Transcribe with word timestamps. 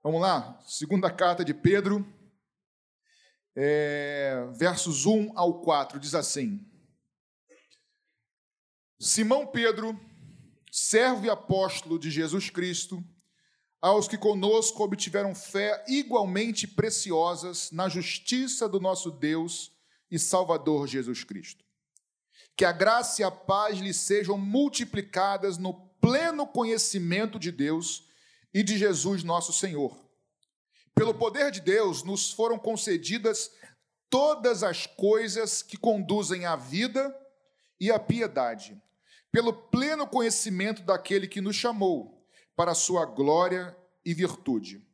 Vamos 0.00 0.20
lá, 0.20 0.56
segunda 0.64 1.10
carta 1.10 1.44
de 1.44 1.52
Pedro, 1.52 2.06
é, 3.56 4.46
versos 4.56 5.06
1 5.06 5.36
ao 5.36 5.60
4, 5.60 5.98
diz 5.98 6.14
assim: 6.14 6.64
Simão 9.00 9.44
Pedro, 9.44 10.00
servo 10.70 11.26
e 11.26 11.30
apóstolo 11.30 11.98
de 11.98 12.12
Jesus 12.12 12.48
Cristo, 12.48 13.04
aos 13.82 14.06
que 14.06 14.16
conosco 14.16 14.84
obtiveram 14.84 15.34
fé 15.34 15.84
igualmente 15.88 16.68
preciosas 16.68 17.72
na 17.72 17.88
justiça 17.88 18.68
do 18.68 18.78
nosso 18.78 19.10
Deus 19.10 19.72
e 20.08 20.16
Salvador 20.16 20.86
Jesus 20.86 21.24
Cristo. 21.24 21.64
Que 22.56 22.64
a 22.64 22.70
graça 22.70 23.22
e 23.22 23.24
a 23.24 23.32
paz 23.32 23.78
lhes 23.78 23.96
sejam 23.96 24.38
multiplicadas 24.38 25.58
no 25.58 25.74
pleno 26.00 26.46
conhecimento 26.46 27.36
de 27.36 27.50
Deus 27.50 28.07
e 28.52 28.62
de 28.62 28.78
Jesus 28.78 29.22
nosso 29.22 29.52
Senhor. 29.52 29.96
Pelo 30.94 31.14
poder 31.14 31.50
de 31.50 31.60
Deus 31.60 32.02
nos 32.02 32.32
foram 32.32 32.58
concedidas 32.58 33.50
todas 34.10 34.62
as 34.62 34.86
coisas 34.86 35.62
que 35.62 35.76
conduzem 35.76 36.44
à 36.44 36.56
vida 36.56 37.14
e 37.80 37.90
à 37.90 37.98
piedade, 37.98 38.80
pelo 39.30 39.52
pleno 39.52 40.06
conhecimento 40.06 40.82
daquele 40.82 41.28
que 41.28 41.40
nos 41.40 41.54
chamou 41.54 42.26
para 42.56 42.72
a 42.72 42.74
sua 42.74 43.04
glória 43.06 43.76
e 44.04 44.12
virtude. 44.12 44.84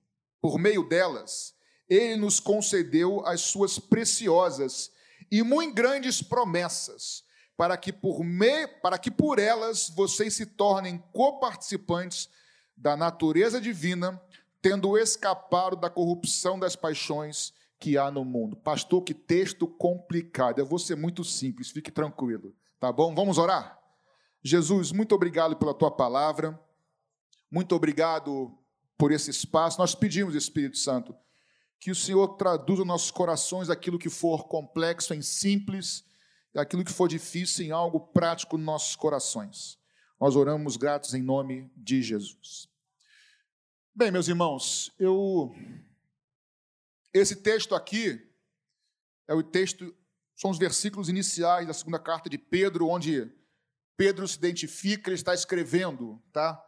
Por 0.40 0.58
meio 0.58 0.86
delas, 0.86 1.54
ele 1.88 2.16
nos 2.16 2.40
concedeu 2.40 3.24
as 3.26 3.40
suas 3.40 3.78
preciosas 3.78 4.90
e 5.30 5.42
muito 5.42 5.74
grandes 5.74 6.20
promessas, 6.20 7.24
para 7.56 7.76
que 7.76 7.92
por 7.92 8.20
para 8.82 8.98
que 8.98 9.10
por 9.10 9.38
elas 9.38 9.88
vocês 9.88 10.34
se 10.34 10.44
tornem 10.44 10.98
coparticipantes 11.12 12.28
da 12.76 12.96
natureza 12.96 13.60
divina, 13.60 14.20
tendo 14.60 14.96
escapado 14.96 15.76
da 15.76 15.90
corrupção 15.90 16.58
das 16.58 16.74
paixões 16.74 17.52
que 17.78 17.98
há 17.98 18.10
no 18.10 18.24
mundo. 18.24 18.56
Pastor, 18.56 19.02
que 19.02 19.12
texto 19.12 19.66
complicado. 19.66 20.58
Eu 20.58 20.66
vou 20.66 20.78
ser 20.78 20.96
muito 20.96 21.22
simples, 21.22 21.70
fique 21.70 21.90
tranquilo, 21.90 22.54
tá 22.80 22.90
bom? 22.90 23.14
Vamos 23.14 23.38
orar? 23.38 23.78
Jesus, 24.42 24.92
muito 24.92 25.14
obrigado 25.14 25.56
pela 25.56 25.74
tua 25.74 25.90
palavra. 25.90 26.58
Muito 27.50 27.74
obrigado 27.74 28.56
por 28.98 29.12
esse 29.12 29.30
espaço. 29.30 29.78
Nós 29.78 29.94
pedimos, 29.94 30.34
Espírito 30.34 30.76
Santo, 30.76 31.14
que 31.78 31.90
o 31.90 31.94
Senhor 31.94 32.28
traduza 32.36 32.80
nos 32.80 32.88
nossos 32.88 33.10
corações 33.10 33.70
aquilo 33.70 33.98
que 33.98 34.10
for 34.10 34.48
complexo 34.48 35.14
em 35.14 35.22
simples, 35.22 36.04
aquilo 36.56 36.84
que 36.84 36.92
for 36.92 37.08
difícil 37.08 37.66
em 37.66 37.70
algo 37.70 38.00
prático 38.00 38.56
nos 38.56 38.66
nossos 38.66 38.96
corações. 38.96 39.78
Nós 40.20 40.36
oramos 40.36 40.76
gratos 40.76 41.12
em 41.12 41.22
nome 41.22 41.70
de 41.76 42.02
Jesus. 42.02 42.68
Bem, 43.94 44.10
meus 44.10 44.28
irmãos, 44.28 44.92
eu 44.98 45.54
esse 47.12 47.36
texto 47.36 47.74
aqui 47.74 48.20
é 49.28 49.34
o 49.34 49.42
texto 49.42 49.94
são 50.36 50.50
os 50.50 50.58
versículos 50.58 51.08
iniciais 51.08 51.66
da 51.66 51.72
segunda 51.72 51.98
carta 51.98 52.28
de 52.28 52.36
Pedro, 52.36 52.88
onde 52.88 53.30
Pedro 53.96 54.26
se 54.26 54.36
identifica, 54.36 55.10
ele 55.10 55.14
está 55.14 55.32
escrevendo, 55.32 56.20
tá? 56.32 56.60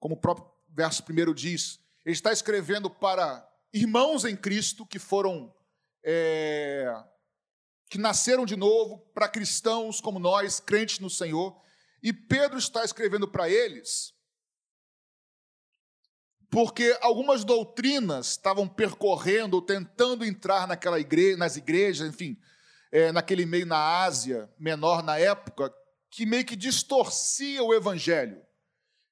Como 0.00 0.14
o 0.14 0.20
próprio 0.20 0.50
verso 0.68 1.02
primeiro 1.02 1.34
diz, 1.34 1.78
ele 2.04 2.14
está 2.14 2.32
escrevendo 2.32 2.88
para 2.88 3.46
irmãos 3.72 4.24
em 4.24 4.36
Cristo 4.36 4.86
que 4.86 4.98
foram 4.98 5.54
é, 6.04 6.90
que 7.88 7.98
nasceram 7.98 8.46
de 8.46 8.56
novo, 8.56 8.98
para 9.14 9.28
cristãos 9.28 10.00
como 10.00 10.18
nós, 10.18 10.58
crentes 10.58 10.98
no 10.98 11.10
Senhor, 11.10 11.60
e 12.02 12.12
Pedro 12.12 12.58
está 12.58 12.84
escrevendo 12.84 13.28
para 13.28 13.48
eles 13.48 14.12
porque 16.52 16.94
algumas 17.00 17.44
doutrinas 17.44 18.32
estavam 18.32 18.68
percorrendo 18.68 19.62
tentando 19.62 20.22
entrar 20.22 20.68
naquela 20.68 21.00
igreja, 21.00 21.38
nas 21.38 21.56
igrejas, 21.56 22.06
enfim, 22.06 22.38
é, 22.92 23.10
naquele 23.10 23.46
meio 23.46 23.64
na 23.64 24.02
Ásia 24.02 24.50
menor 24.58 25.02
na 25.02 25.18
época, 25.18 25.72
que 26.10 26.26
meio 26.26 26.44
que 26.44 26.54
distorcia 26.54 27.62
o 27.62 27.72
evangelho. 27.72 28.38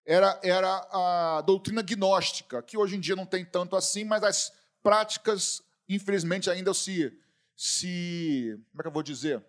Era, 0.05 0.39
era 0.43 0.87
a 0.93 1.41
doutrina 1.41 1.81
gnóstica, 1.81 2.63
que 2.63 2.77
hoje 2.77 2.97
em 2.97 3.01
dia 3.01 3.17
não 3.17 3.25
tem 3.25 3.43
tanto 3.43 3.75
assim, 3.75 4.05
mas 4.05 4.23
as 4.23 4.53
práticas, 4.83 5.63
infelizmente, 5.89 6.51
ainda 6.51 6.75
se, 6.75 7.11
se 7.57 8.55
como 8.71 8.81
é 8.81 8.83
que 8.83 8.89
eu 8.89 8.93
vou 8.93 9.03
dizer? 9.03 9.43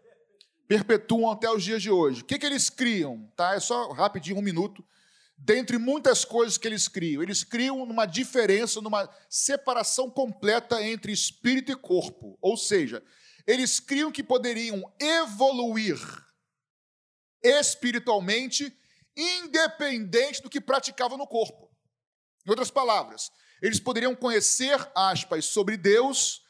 Perpetuam 0.72 1.30
até 1.30 1.52
os 1.52 1.66
dias 1.66 1.82
de 1.82 1.92
hoje. 1.92 2.22
O 2.22 2.26
que, 2.26 2.40
que 2.40 2.46
eles 2.46 2.70
criam? 2.70 3.30
Tá? 3.36 3.56
É 3.56 3.60
só 3.60 3.92
rapidinho, 3.92 4.38
um 4.38 4.42
minuto 4.42 4.82
dentre 5.38 5.78
muitas 5.78 6.24
coisas 6.24 6.58
que 6.58 6.66
eles 6.66 6.88
criam. 6.88 7.22
Eles 7.22 7.44
criam 7.44 7.86
numa 7.86 8.06
diferença, 8.06 8.80
numa 8.80 9.10
separação 9.30 10.10
completa 10.10 10.82
entre 10.82 11.12
espírito 11.12 11.74
e 11.74 11.76
corpo. 11.76 12.38
Ou 12.42 12.56
seja, 12.56 13.04
eles 13.46 13.82
criam 13.82 14.14
que 14.14 14.24
poderiam 14.24 14.82
evoluir 14.98 16.00
espiritualmente, 17.44 18.74
independente 19.14 20.42
do 20.42 20.50
que 20.50 20.62
praticavam 20.62 21.18
no 21.18 21.28
corpo. 21.28 21.70
Em 22.48 22.50
outras 22.50 22.72
palavras, 22.72 23.30
eles 23.62 23.82
poderiam 23.82 24.16
conhecer, 24.16 24.80
aspas, 24.96 25.44
sobre 25.44 25.76
Deus, 25.76 26.41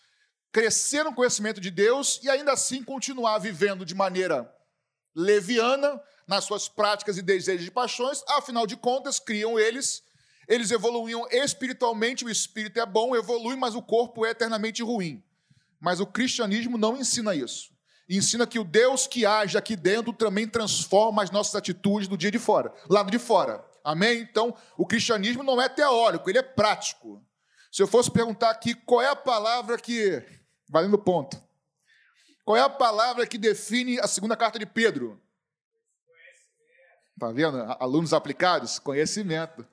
crescer 0.51 1.03
no 1.03 1.13
conhecimento 1.13 1.61
de 1.61 1.71
Deus 1.71 2.19
e 2.23 2.29
ainda 2.29 2.51
assim 2.53 2.83
continuar 2.83 3.39
vivendo 3.39 3.85
de 3.85 3.95
maneira 3.95 4.53
leviana, 5.15 6.01
nas 6.27 6.45
suas 6.45 6.69
práticas 6.69 7.17
e 7.17 7.21
desejos 7.21 7.67
e 7.67 7.71
paixões, 7.71 8.23
afinal 8.29 8.65
de 8.65 8.77
contas, 8.77 9.19
criam 9.19 9.59
eles, 9.59 10.01
eles 10.47 10.71
evoluíam 10.71 11.27
espiritualmente, 11.29 12.23
o 12.23 12.29
espírito 12.29 12.79
é 12.79 12.85
bom, 12.85 13.15
evolui, 13.15 13.55
mas 13.55 13.75
o 13.75 13.81
corpo 13.81 14.25
é 14.25 14.29
eternamente 14.29 14.81
ruim. 14.81 15.21
Mas 15.79 15.99
o 15.99 16.05
cristianismo 16.05 16.77
não 16.77 16.95
ensina 16.95 17.35
isso. 17.35 17.71
Ensina 18.09 18.47
que 18.47 18.59
o 18.59 18.63
Deus 18.63 19.07
que 19.07 19.25
age 19.25 19.57
aqui 19.57 19.75
dentro 19.75 20.13
também 20.13 20.47
transforma 20.47 21.23
as 21.23 21.31
nossas 21.31 21.55
atitudes 21.55 22.07
do 22.07 22.17
dia 22.17 22.31
de 22.31 22.39
fora, 22.39 22.73
lado 22.89 23.11
de 23.11 23.19
fora. 23.19 23.63
Amém? 23.83 24.19
Então, 24.19 24.55
o 24.77 24.85
cristianismo 24.85 25.43
não 25.43 25.61
é 25.61 25.67
teórico, 25.67 26.29
ele 26.29 26.37
é 26.37 26.43
prático. 26.43 27.21
Se 27.71 27.81
eu 27.81 27.87
fosse 27.87 28.11
perguntar 28.11 28.49
aqui 28.49 28.73
qual 28.73 29.01
é 29.01 29.09
a 29.09 29.15
palavra 29.15 29.77
que. 29.77 30.23
Valendo 30.71 30.97
ponto. 30.97 31.37
Qual 32.45 32.55
é 32.55 32.61
a 32.61 32.69
palavra 32.69 33.27
que 33.27 33.37
define 33.37 33.99
a 33.99 34.07
segunda 34.07 34.37
carta 34.37 34.57
de 34.57 34.65
Pedro? 34.65 35.21
Está 37.13 37.29
vendo? 37.29 37.57
Alunos 37.77 38.13
aplicados? 38.13 38.79
Conhecimento. 38.79 39.67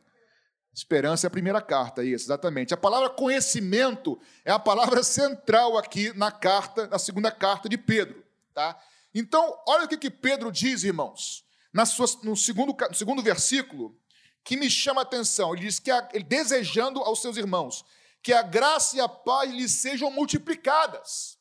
Esperança 0.74 1.26
é 1.26 1.28
a 1.28 1.30
primeira 1.30 1.62
carta, 1.62 2.04
isso, 2.04 2.26
exatamente. 2.26 2.74
A 2.74 2.76
palavra 2.76 3.08
conhecimento 3.10 4.20
é 4.44 4.50
a 4.50 4.58
palavra 4.58 5.02
central 5.04 5.78
aqui 5.78 6.12
na 6.16 6.32
carta, 6.32 6.88
na 6.88 6.98
segunda 6.98 7.30
carta 7.30 7.68
de 7.68 7.78
Pedro. 7.78 8.24
Tá? 8.52 8.76
Então, 9.14 9.56
olha 9.66 9.84
o 9.84 9.88
que, 9.88 9.96
que 9.96 10.10
Pedro 10.10 10.50
diz, 10.50 10.82
irmãos, 10.82 11.44
na 11.72 11.86
sua, 11.86 12.06
no, 12.24 12.36
segundo, 12.36 12.76
no 12.88 12.94
segundo 12.94 13.22
versículo, 13.22 13.96
que 14.42 14.56
me 14.56 14.68
chama 14.68 15.00
a 15.00 15.04
atenção. 15.04 15.52
Ele 15.52 15.62
diz 15.62 15.78
que, 15.78 15.92
a, 15.92 16.08
ele, 16.12 16.24
desejando 16.24 17.00
aos 17.00 17.22
seus 17.22 17.36
irmãos, 17.36 17.84
que 18.22 18.32
a 18.32 18.42
graça 18.42 18.96
e 18.96 19.00
a 19.00 19.08
paz 19.08 19.50
lhes 19.50 19.72
sejam 19.72 20.10
multiplicadas. 20.10 21.38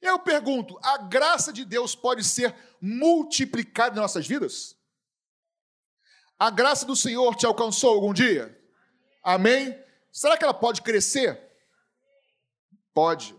Eu 0.00 0.18
pergunto: 0.18 0.78
a 0.82 0.98
graça 0.98 1.52
de 1.52 1.64
Deus 1.64 1.94
pode 1.94 2.22
ser 2.24 2.54
multiplicada 2.80 3.96
em 3.96 4.00
nossas 4.00 4.26
vidas? 4.26 4.76
A 6.38 6.50
graça 6.50 6.84
do 6.84 6.94
Senhor 6.94 7.34
te 7.34 7.46
alcançou 7.46 7.94
algum 7.94 8.12
dia? 8.12 8.56
Amém? 9.22 9.76
Será 10.12 10.36
que 10.36 10.44
ela 10.44 10.54
pode 10.54 10.82
crescer? 10.82 11.40
Pode. 12.92 13.34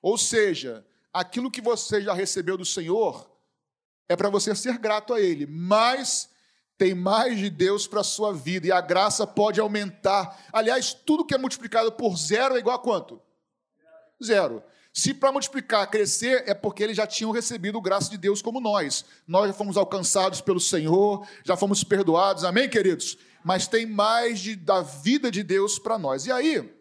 Ou 0.00 0.16
seja, 0.16 0.86
aquilo 1.12 1.50
que 1.50 1.60
você 1.60 2.00
já 2.00 2.14
recebeu 2.14 2.56
do 2.56 2.64
Senhor 2.64 3.28
é 4.08 4.16
para 4.16 4.30
você 4.30 4.54
ser 4.54 4.78
grato 4.78 5.12
a 5.12 5.20
Ele, 5.20 5.46
mas 5.46 6.30
tem 6.78 6.94
mais 6.94 7.36
de 7.36 7.50
Deus 7.50 7.88
para 7.88 8.00
a 8.00 8.04
sua 8.04 8.32
vida 8.32 8.68
e 8.68 8.72
a 8.72 8.80
graça 8.80 9.26
pode 9.26 9.60
aumentar. 9.60 10.40
Aliás, 10.52 10.94
tudo 10.94 11.26
que 11.26 11.34
é 11.34 11.38
multiplicado 11.38 11.90
por 11.90 12.16
zero 12.16 12.54
é 12.54 12.60
igual 12.60 12.76
a 12.76 12.78
quanto? 12.78 13.20
Zero. 14.22 14.62
Se 14.94 15.12
para 15.12 15.32
multiplicar, 15.32 15.90
crescer, 15.90 16.44
é 16.46 16.54
porque 16.54 16.82
eles 16.82 16.96
já 16.96 17.06
tinham 17.06 17.32
recebido 17.32 17.80
graça 17.80 18.08
de 18.10 18.16
Deus 18.16 18.40
como 18.40 18.60
nós. 18.60 19.04
Nós 19.26 19.48
já 19.48 19.52
fomos 19.52 19.76
alcançados 19.76 20.40
pelo 20.40 20.60
Senhor, 20.60 21.26
já 21.44 21.56
fomos 21.56 21.82
perdoados, 21.82 22.44
amém, 22.44 22.68
queridos? 22.68 23.18
Mas 23.44 23.66
tem 23.66 23.84
mais 23.84 24.38
de, 24.38 24.54
da 24.54 24.80
vida 24.80 25.30
de 25.30 25.42
Deus 25.42 25.78
para 25.78 25.98
nós. 25.98 26.26
E 26.26 26.32
aí, 26.32 26.72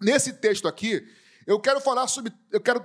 nesse 0.00 0.32
texto 0.32 0.66
aqui, 0.66 1.06
eu 1.46 1.58
quero 1.60 1.80
falar 1.80 2.06
sobre, 2.08 2.32
eu 2.50 2.60
quero 2.60 2.84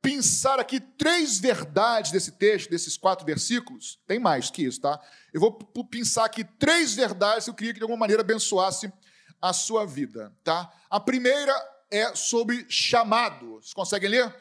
pensar 0.00 0.60
aqui 0.60 0.80
três 0.80 1.38
verdades 1.38 2.10
desse 2.10 2.32
texto, 2.32 2.70
desses 2.70 2.96
quatro 2.96 3.26
versículos. 3.26 3.98
Tem 4.06 4.18
mais 4.18 4.50
que 4.50 4.62
isso, 4.62 4.80
tá? 4.80 5.00
Eu 5.32 5.40
vou 5.40 5.52
pensar 5.84 6.24
aqui 6.24 6.44
três 6.44 6.94
verdades 6.94 7.44
que 7.44 7.50
eu 7.50 7.54
queria 7.54 7.72
que 7.72 7.80
de 7.80 7.84
alguma 7.84 7.98
maneira 7.98 8.22
abençoasse 8.22 8.92
a 9.40 9.52
sua 9.52 9.86
vida, 9.86 10.34
tá? 10.42 10.72
A 10.90 10.98
primeira 11.00 11.54
é 11.90 12.14
sobre 12.14 12.66
chamado. 12.68 13.54
Vocês 13.54 13.74
conseguem 13.74 14.10
ler? 14.10 14.34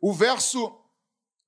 O 0.00 0.12
verso 0.12 0.80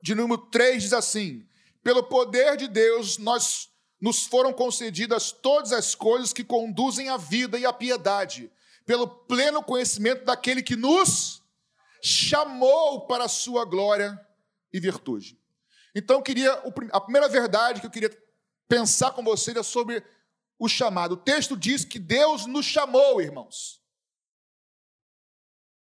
de 0.03 0.15
número 0.15 0.39
3 0.39 0.83
diz 0.83 0.93
assim: 0.93 1.47
Pelo 1.83 2.03
poder 2.03 2.57
de 2.57 2.69
Deus, 2.69 3.19
nós 3.19 3.69
nos 4.01 4.25
foram 4.25 4.53
concedidas 4.53 5.33
todas 5.33 5.73
as 5.73 5.95
coisas 5.95 6.33
que 6.33 6.45
conduzem 6.45 7.09
à 7.09 7.17
vida 7.17 7.59
e 7.59 7.65
à 7.65 7.73
piedade, 7.73 8.51
pelo 8.85 9.07
pleno 9.07 9.63
conhecimento 9.63 10.25
daquele 10.25 10.63
que 10.63 10.77
nos 10.77 11.43
chamou 12.03 13.07
para 13.07 13.25
a 13.25 13.29
sua 13.29 13.65
glória 13.65 14.19
e 14.73 14.81
virtude. 14.81 15.39
Então, 15.95 16.23
queria 16.23 16.53
a 16.93 17.01
primeira 17.01 17.29
verdade 17.29 17.81
que 17.81 17.87
eu 17.87 17.91
queria 17.91 18.11
pensar 18.69 19.13
com 19.13 19.23
vocês 19.23 19.57
é 19.57 19.63
sobre 19.63 20.05
o 20.59 20.69
chamado. 20.69 21.13
O 21.13 21.17
texto 21.17 21.57
diz 21.57 21.85
que 21.85 21.99
Deus 21.99 22.47
nos 22.47 22.67
chamou, 22.67 23.21
irmãos. 23.21 23.83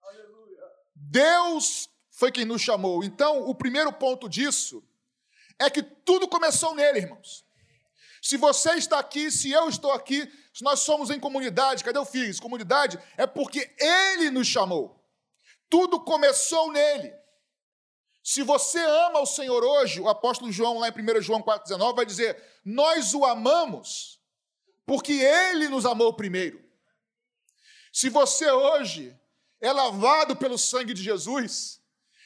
Aleluia. 0.01 0.61
Deus 0.95 1.89
foi 2.11 2.31
quem 2.31 2.45
nos 2.45 2.61
chamou. 2.61 3.03
Então, 3.03 3.47
o 3.47 3.55
primeiro 3.55 3.91
ponto 3.91 4.27
disso 4.29 4.83
é 5.57 5.69
que 5.69 5.81
tudo 5.81 6.27
começou 6.27 6.75
nele, 6.75 6.99
irmãos. 6.99 7.45
Se 8.21 8.37
você 8.37 8.73
está 8.73 8.99
aqui, 8.99 9.31
se 9.31 9.49
eu 9.51 9.69
estou 9.69 9.91
aqui, 9.91 10.29
se 10.53 10.63
nós 10.63 10.81
somos 10.81 11.09
em 11.09 11.19
comunidade, 11.19 11.83
cadê 11.83 11.97
o 11.97 12.05
Fiz? 12.05 12.39
Comunidade 12.39 12.99
é 13.17 13.25
porque 13.25 13.73
ele 13.79 14.29
nos 14.29 14.47
chamou. 14.47 14.98
Tudo 15.69 15.99
começou 15.99 16.71
nele. 16.71 17.13
Se 18.23 18.43
você 18.43 18.79
ama 18.79 19.19
o 19.21 19.25
Senhor 19.25 19.63
hoje, 19.63 20.01
o 20.01 20.09
apóstolo 20.09 20.51
João, 20.51 20.79
lá 20.79 20.89
em 20.89 20.91
1 20.91 21.21
João 21.21 21.41
4,19, 21.41 21.95
vai 21.95 22.05
dizer: 22.05 22.41
Nós 22.65 23.13
o 23.13 23.25
amamos 23.25 24.19
porque 24.85 25.13
ele 25.13 25.67
nos 25.67 25.85
amou 25.85 26.13
primeiro. 26.13 26.63
Se 27.91 28.09
você 28.09 28.49
hoje 28.49 29.15
é 29.61 29.71
lavado 29.71 30.35
pelo 30.35 30.57
sangue 30.57 30.93
de 30.93 31.03
Jesus, 31.03 31.79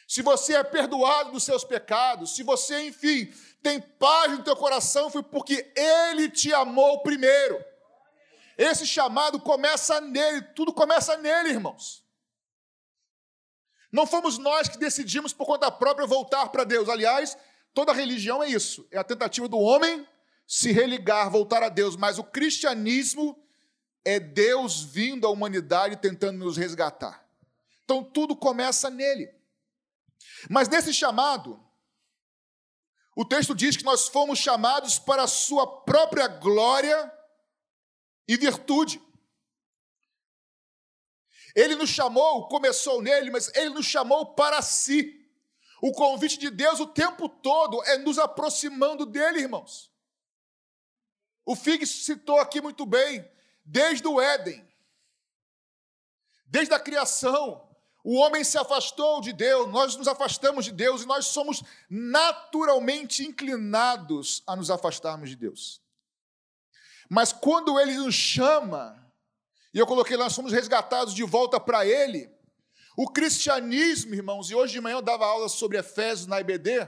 se 0.08 0.22
você 0.22 0.56
é 0.56 0.64
perdoado 0.64 1.32
dos 1.32 1.44
seus 1.44 1.64
pecados, 1.64 2.36
se 2.36 2.44
você, 2.44 2.88
enfim, 2.88 3.34
tem 3.62 3.80
paz 3.80 4.32
no 4.32 4.44
teu 4.44 4.56
coração, 4.56 5.10
foi 5.10 5.24
porque 5.24 5.72
Ele 5.76 6.30
te 6.30 6.54
amou 6.54 7.02
primeiro. 7.02 7.64
Esse 8.58 8.86
chamado 8.86 9.40
começa 9.40 10.00
nele, 10.00 10.42
tudo 10.56 10.74
começa 10.74 11.18
nele, 11.18 11.50
irmãos. 11.50 12.03
Não 13.94 14.08
fomos 14.08 14.40
nós 14.40 14.68
que 14.68 14.80
decidimos 14.80 15.34
por 15.34 15.46
conta 15.46 15.70
própria 15.70 16.08
voltar 16.08 16.50
para 16.50 16.64
Deus. 16.64 16.90
Aliás, 16.90 17.38
toda 17.76 17.94
religião 17.94 18.42
é 18.42 18.50
isso: 18.50 18.88
é 18.90 18.98
a 18.98 19.04
tentativa 19.04 19.48
do 19.48 19.60
homem 19.60 20.08
se 20.48 20.72
religar, 20.72 21.30
voltar 21.30 21.62
a 21.62 21.70
Deus. 21.70 21.96
Mas 21.96 22.18
o 22.18 22.24
cristianismo 22.24 23.40
é 24.04 24.20
Deus 24.20 24.82
vindo 24.82 25.28
à 25.28 25.30
humanidade 25.30 25.98
tentando 25.98 26.40
nos 26.40 26.58
resgatar. 26.58 27.24
Então 27.84 28.04
tudo 28.04 28.36
começa 28.36 28.90
nele. 28.90 29.30
Mas 30.50 30.68
nesse 30.68 30.92
chamado, 30.92 31.64
o 33.16 33.24
texto 33.24 33.54
diz 33.54 33.78
que 33.78 33.86
nós 33.86 34.08
fomos 34.08 34.40
chamados 34.40 34.98
para 34.98 35.24
a 35.24 35.28
sua 35.28 35.68
própria 35.68 36.28
glória 36.28 37.14
e 38.28 38.36
virtude. 38.38 39.00
Ele 41.56 41.76
nos 41.76 41.90
chamou, 41.90 42.48
começou 42.48 43.02
nele, 43.02 43.30
mas 43.30 43.52
ele 43.56 43.70
nos 43.70 43.86
chamou 43.86 44.34
para 44.34 44.62
si. 44.62 45.20
O 45.82 45.92
convite 45.92 46.38
de 46.38 46.50
Deus 46.50 46.80
o 46.80 46.88
tempo 46.88 47.28
todo 47.28 47.84
é 47.84 47.98
nos 47.98 48.18
aproximando 48.18 49.06
dele, 49.06 49.42
irmãos. 49.42 49.92
O 51.46 51.56
Fig 51.56 51.86
citou 51.86 52.40
aqui 52.40 52.62
muito 52.62 52.86
bem, 52.86 53.30
desde 53.66 54.08
o 54.08 54.20
Éden, 54.20 54.66
desde 56.46 56.74
a 56.74 56.80
criação, 56.80 57.68
o 58.04 58.16
homem 58.16 58.44
se 58.44 58.58
afastou 58.58 59.22
de 59.22 59.32
Deus, 59.32 59.72
nós 59.72 59.96
nos 59.96 60.10
afastamos 60.10 60.66
de 60.66 60.72
Deus 60.72 61.04
e 61.04 61.06
nós 61.06 61.28
somos 61.28 61.64
naturalmente 61.90 63.26
inclinados 63.26 64.44
a 64.46 64.56
nos 64.56 64.70
afastarmos 64.70 65.30
de 65.30 65.38
Deus. 65.38 65.82
Mas 67.10 67.32
quando 67.32 67.80
ele 67.80 67.96
nos 67.96 68.14
chama, 68.14 69.03
e 69.74 69.80
eu 69.80 69.88
coloquei 69.88 70.16
lá, 70.16 70.26
nós 70.26 70.34
somos 70.34 70.52
resgatados 70.52 71.14
de 71.14 71.24
volta 71.24 71.60
para 71.60 71.86
ele, 71.86 72.30
o 72.96 73.10
cristianismo, 73.10 74.14
irmãos, 74.14 74.50
e 74.52 74.56
hoje 74.56 74.74
de 74.74 74.82
manhã 74.82 74.98
eu 74.98 75.02
dava 75.02 75.26
aula 75.26 75.50
sobre 75.50 75.78
Efésios 75.78 76.28
na 76.28 76.40
IBD, 76.40 76.88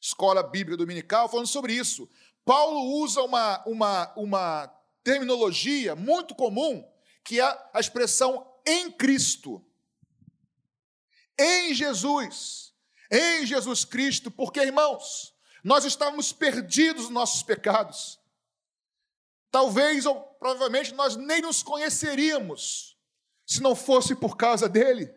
Escola 0.00 0.42
Bíblica 0.42 0.76
Dominical, 0.76 1.28
falando 1.28 1.46
sobre 1.46 1.72
isso. 1.72 2.10
Paulo 2.44 2.80
usa 3.00 3.22
uma, 3.22 3.62
uma, 3.64 4.12
uma 4.16 4.66
terminologia 5.04 5.94
muito 5.94 6.34
comum, 6.34 6.84
que 7.22 7.40
é 7.40 7.44
a 7.72 7.78
expressão 7.78 8.52
em 8.66 8.90
Cristo 8.90 9.64
em 11.38 11.74
Jesus, 11.74 12.72
em 13.10 13.46
Jesus 13.46 13.84
Cristo, 13.84 14.30
porque, 14.30 14.60
irmãos, 14.60 15.34
nós 15.64 15.84
estávamos 15.84 16.32
perdidos 16.32 17.04
nos 17.04 17.12
nossos 17.12 17.42
pecados. 17.42 18.20
Talvez 19.50 20.06
ou 20.06 20.31
provavelmente 20.42 20.92
nós 20.94 21.14
nem 21.14 21.40
nos 21.40 21.62
conheceríamos 21.62 22.96
se 23.46 23.62
não 23.62 23.76
fosse 23.76 24.12
por 24.12 24.36
causa 24.36 24.68
dele. 24.68 25.08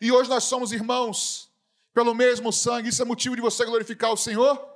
E 0.00 0.10
hoje 0.10 0.30
nós 0.30 0.44
somos 0.44 0.72
irmãos 0.72 1.52
pelo 1.92 2.14
mesmo 2.14 2.50
sangue, 2.50 2.88
isso 2.88 3.02
é 3.02 3.04
motivo 3.04 3.36
de 3.36 3.42
você 3.42 3.66
glorificar 3.66 4.10
o 4.10 4.16
Senhor? 4.16 4.66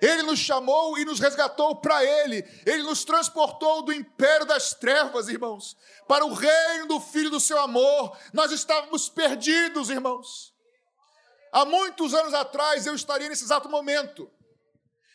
Ele 0.00 0.24
nos 0.24 0.40
chamou 0.40 0.98
e 0.98 1.04
nos 1.04 1.20
resgatou 1.20 1.76
para 1.76 2.04
Ele. 2.04 2.44
Ele 2.66 2.82
nos 2.82 3.04
transportou 3.04 3.82
do 3.82 3.92
império 3.92 4.44
das 4.44 4.74
trevas, 4.74 5.28
irmãos, 5.28 5.76
para 6.08 6.26
o 6.26 6.34
reino 6.34 6.88
do 6.88 6.98
Filho 6.98 7.30
do 7.30 7.38
seu 7.38 7.60
amor. 7.60 8.18
Nós 8.32 8.50
estávamos 8.50 9.08
perdidos, 9.08 9.88
irmãos. 9.88 10.52
Há 11.52 11.64
muitos 11.64 12.12
anos 12.12 12.34
atrás 12.34 12.86
eu 12.86 12.94
estaria 12.96 13.28
nesse 13.28 13.44
exato 13.44 13.68
momento. 13.68 14.28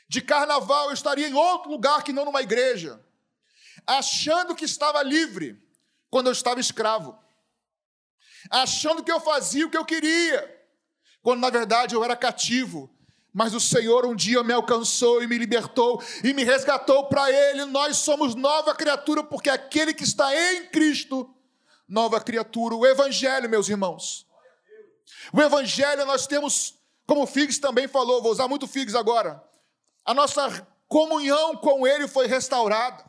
De 0.08 0.22
carnaval, 0.22 0.88
eu 0.88 0.94
estaria 0.94 1.28
em 1.28 1.34
outro 1.34 1.72
lugar 1.72 2.04
que 2.04 2.14
não 2.14 2.26
numa 2.26 2.42
igreja, 2.42 3.04
achando 3.86 4.56
que 4.56 4.66
estava 4.66 5.02
livre 5.02 5.62
quando 6.10 6.28
eu 6.28 6.34
estava 6.34 6.60
escravo, 6.60 7.18
achando 8.50 9.04
que 9.04 9.12
eu 9.12 9.20
fazia 9.20 9.66
o 9.66 9.70
que 9.70 9.78
eu 9.78 9.86
queria, 9.86 10.64
quando 11.22 11.40
na 11.40 11.50
verdade 11.50 11.96
eu 11.96 12.04
era 12.04 12.16
cativo 12.16 12.96
mas 13.38 13.54
o 13.54 13.60
Senhor 13.60 14.06
um 14.06 14.16
dia 14.16 14.42
me 14.46 14.54
alcançou 14.54 15.22
e 15.22 15.28
me 15.28 15.38
libertou 15.38 16.02
e 16.24 16.32
me 16.32 16.46
resgatou 16.46 17.08
para 17.08 17.30
Ele. 17.30 17.66
Nós 17.66 17.98
somos 17.98 18.34
nova 18.34 18.74
criatura, 18.74 19.22
porque 19.26 19.50
aquele 19.50 19.94
que 19.94 20.06
está 20.06 20.34
em 20.34 20.68
Cristo, 20.68 21.30
nova 21.86 22.22
criatura. 22.22 22.76
O 22.76 22.86
Evangelho, 22.86 23.50
meus 23.50 23.68
irmãos. 23.68 24.26
O 25.34 25.42
Evangelho 25.42 26.06
nós 26.06 26.26
temos, 26.26 26.76
como 27.06 27.24
o 27.24 27.28
Figs 27.28 27.60
também 27.60 27.90
falou, 27.90 28.22
vou 28.22 28.32
usar 28.32 28.48
muito 28.48 28.68
Figs 28.68 28.96
agora. 28.96 29.44
A 30.06 30.14
nossa 30.14 30.66
comunhão 30.88 31.58
com 31.58 31.86
Ele 31.88 32.08
foi 32.08 32.28
restaurada. 32.28 33.04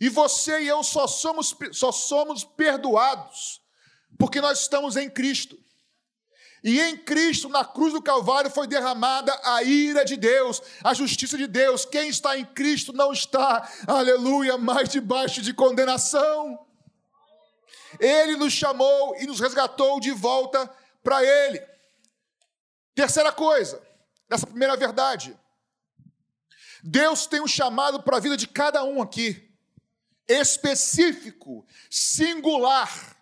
E 0.00 0.08
você 0.08 0.62
e 0.62 0.68
eu 0.68 0.82
só 0.82 1.06
somos, 1.06 1.54
só 1.72 1.90
somos 1.90 2.44
perdoados 2.44 3.60
porque 4.20 4.40
nós 4.40 4.60
estamos 4.60 4.96
em 4.96 5.08
Cristo. 5.08 5.58
E 6.62 6.78
em 6.78 6.94
Cristo, 6.94 7.48
na 7.48 7.64
cruz 7.64 7.94
do 7.94 8.02
Calvário, 8.02 8.50
foi 8.50 8.66
derramada 8.66 9.34
a 9.42 9.62
ira 9.62 10.04
de 10.04 10.14
Deus, 10.14 10.62
a 10.84 10.92
justiça 10.92 11.38
de 11.38 11.46
Deus. 11.46 11.86
Quem 11.86 12.10
está 12.10 12.36
em 12.36 12.44
Cristo 12.44 12.92
não 12.92 13.14
está, 13.14 13.66
aleluia, 13.86 14.58
mais 14.58 14.90
debaixo 14.90 15.40
de 15.40 15.54
condenação. 15.54 16.66
Ele 17.98 18.36
nos 18.36 18.52
chamou 18.52 19.16
e 19.16 19.26
nos 19.26 19.40
resgatou 19.40 19.98
de 19.98 20.10
volta 20.10 20.70
para 21.02 21.24
Ele. 21.24 21.66
Terceira 22.94 23.32
coisa, 23.32 23.82
dessa 24.28 24.46
primeira 24.46 24.76
verdade. 24.76 25.34
Deus 26.82 27.26
tem 27.26 27.40
um 27.40 27.48
chamado 27.48 28.02
para 28.02 28.16
a 28.16 28.20
vida 28.20 28.36
de 28.36 28.46
cada 28.46 28.82
um 28.84 29.02
aqui, 29.02 29.50
específico, 30.28 31.66
singular 31.90 33.20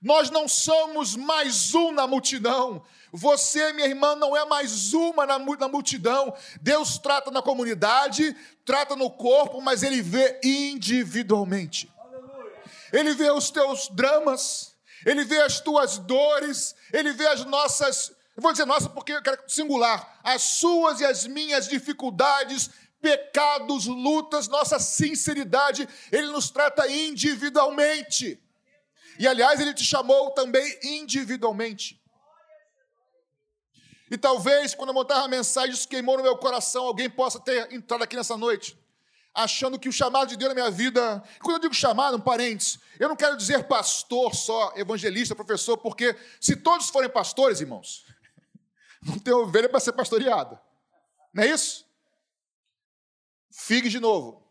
nós 0.00 0.30
não 0.30 0.46
somos 0.46 1.16
mais 1.16 1.74
um 1.74 1.90
na 1.90 2.06
multidão. 2.06 2.84
Você, 3.12 3.72
minha 3.72 3.88
irmã, 3.88 4.14
não 4.14 4.36
é 4.36 4.44
mais 4.44 4.92
uma 4.94 5.26
na, 5.26 5.38
multidão. 5.68 6.32
Deus 6.60 6.98
trata 6.98 7.32
na 7.32 7.42
comunidade, 7.42 8.36
trata 8.64 8.94
no 8.94 9.10
corpo, 9.10 9.60
mas 9.60 9.82
Ele 9.82 10.00
vê 10.00 10.40
individualmente. 10.44 11.92
Ele 12.92 13.12
vê 13.12 13.30
os 13.30 13.50
teus 13.50 13.88
dramas, 13.88 14.76
Ele 15.04 15.24
vê 15.24 15.40
as 15.42 15.58
tuas 15.58 15.98
dores, 15.98 16.76
Ele 16.92 17.12
vê 17.12 17.26
as 17.26 17.44
nossas, 17.44 18.12
eu 18.38 18.42
vou 18.42 18.52
dizer 18.52 18.66
nossa 18.66 18.88
porque 18.88 19.10
eu 19.10 19.20
quero 19.20 19.42
singular, 19.48 20.20
as 20.22 20.42
suas 20.42 21.00
e 21.00 21.04
as 21.04 21.26
minhas 21.26 21.66
dificuldades, 21.66 22.70
pecados, 23.00 23.86
lutas, 23.86 24.46
nossa 24.46 24.78
sinceridade, 24.78 25.88
Ele 26.12 26.28
nos 26.28 26.48
trata 26.48 26.88
individualmente. 26.88 28.40
E 29.18 29.26
aliás, 29.26 29.58
ele 29.58 29.74
te 29.74 29.84
chamou 29.84 30.30
também 30.30 30.78
individualmente. 30.84 32.00
E 34.08 34.16
talvez, 34.16 34.72
quando 34.72 34.90
eu 34.90 34.94
montava 34.94 35.24
a 35.24 35.28
mensagem, 35.28 35.74
isso 35.74 35.88
queimou 35.88 36.16
no 36.16 36.22
meu 36.22 36.36
coração, 36.36 36.84
alguém 36.84 37.10
possa 37.10 37.40
ter 37.40 37.72
entrado 37.72 38.04
aqui 38.04 38.14
nessa 38.14 38.36
noite, 38.36 38.78
achando 39.34 39.80
que 39.80 39.88
o 39.88 39.92
chamado 39.92 40.28
de 40.28 40.36
Deus 40.36 40.50
na 40.50 40.54
minha 40.54 40.70
vida. 40.70 41.20
Quando 41.42 41.56
eu 41.56 41.62
digo 41.62 41.74
chamado, 41.74 42.16
um 42.16 42.20
parênteses, 42.20 42.78
eu 43.00 43.08
não 43.08 43.16
quero 43.16 43.36
dizer 43.36 43.64
pastor 43.64 44.32
só, 44.32 44.72
evangelista, 44.76 45.34
professor, 45.34 45.76
porque 45.76 46.16
se 46.40 46.54
todos 46.54 46.88
forem 46.88 47.10
pastores, 47.10 47.60
irmãos, 47.60 48.06
não 49.02 49.18
tem 49.18 49.32
ovelha 49.32 49.68
para 49.68 49.80
ser 49.80 49.92
pastoreada. 49.92 50.60
Não 51.32 51.42
é 51.42 51.48
isso? 51.48 51.86
Figue 53.50 53.88
de 53.88 54.00
novo. 54.00 54.42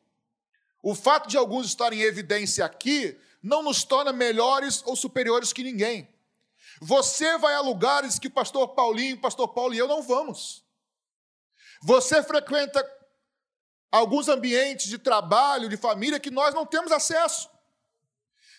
O 0.82 0.96
fato 0.96 1.28
de 1.28 1.38
alguns 1.38 1.68
estarem 1.68 2.00
em 2.00 2.04
evidência 2.04 2.66
aqui 2.66 3.20
não 3.42 3.62
nos 3.64 3.84
torna 3.84 4.12
melhores 4.12 4.84
ou 4.86 4.96
superiores 4.96 5.54
que 5.54 5.64
ninguém. 5.64 6.08
Você 6.82 7.38
vai 7.38 7.56
a 7.56 7.62
lugares 7.62 8.20
que 8.20 8.28
o 8.28 8.32
pastor 8.32 8.70
Paulinho, 8.70 9.16
o 9.16 9.22
pastor 9.22 9.48
Paulo 9.50 9.74
e 9.74 9.78
eu 9.78 9.88
não 9.88 10.02
vamos. 10.02 10.64
Você 11.82 12.22
frequenta 12.24 12.86
alguns 13.92 14.28
ambientes 14.28 14.88
de 14.88 14.98
trabalho, 14.98 15.70
de 15.70 15.78
família 15.78 16.20
que 16.20 16.32
nós 16.32 16.54
não 16.54 16.66
temos 16.66 16.92
acesso. 16.92 17.50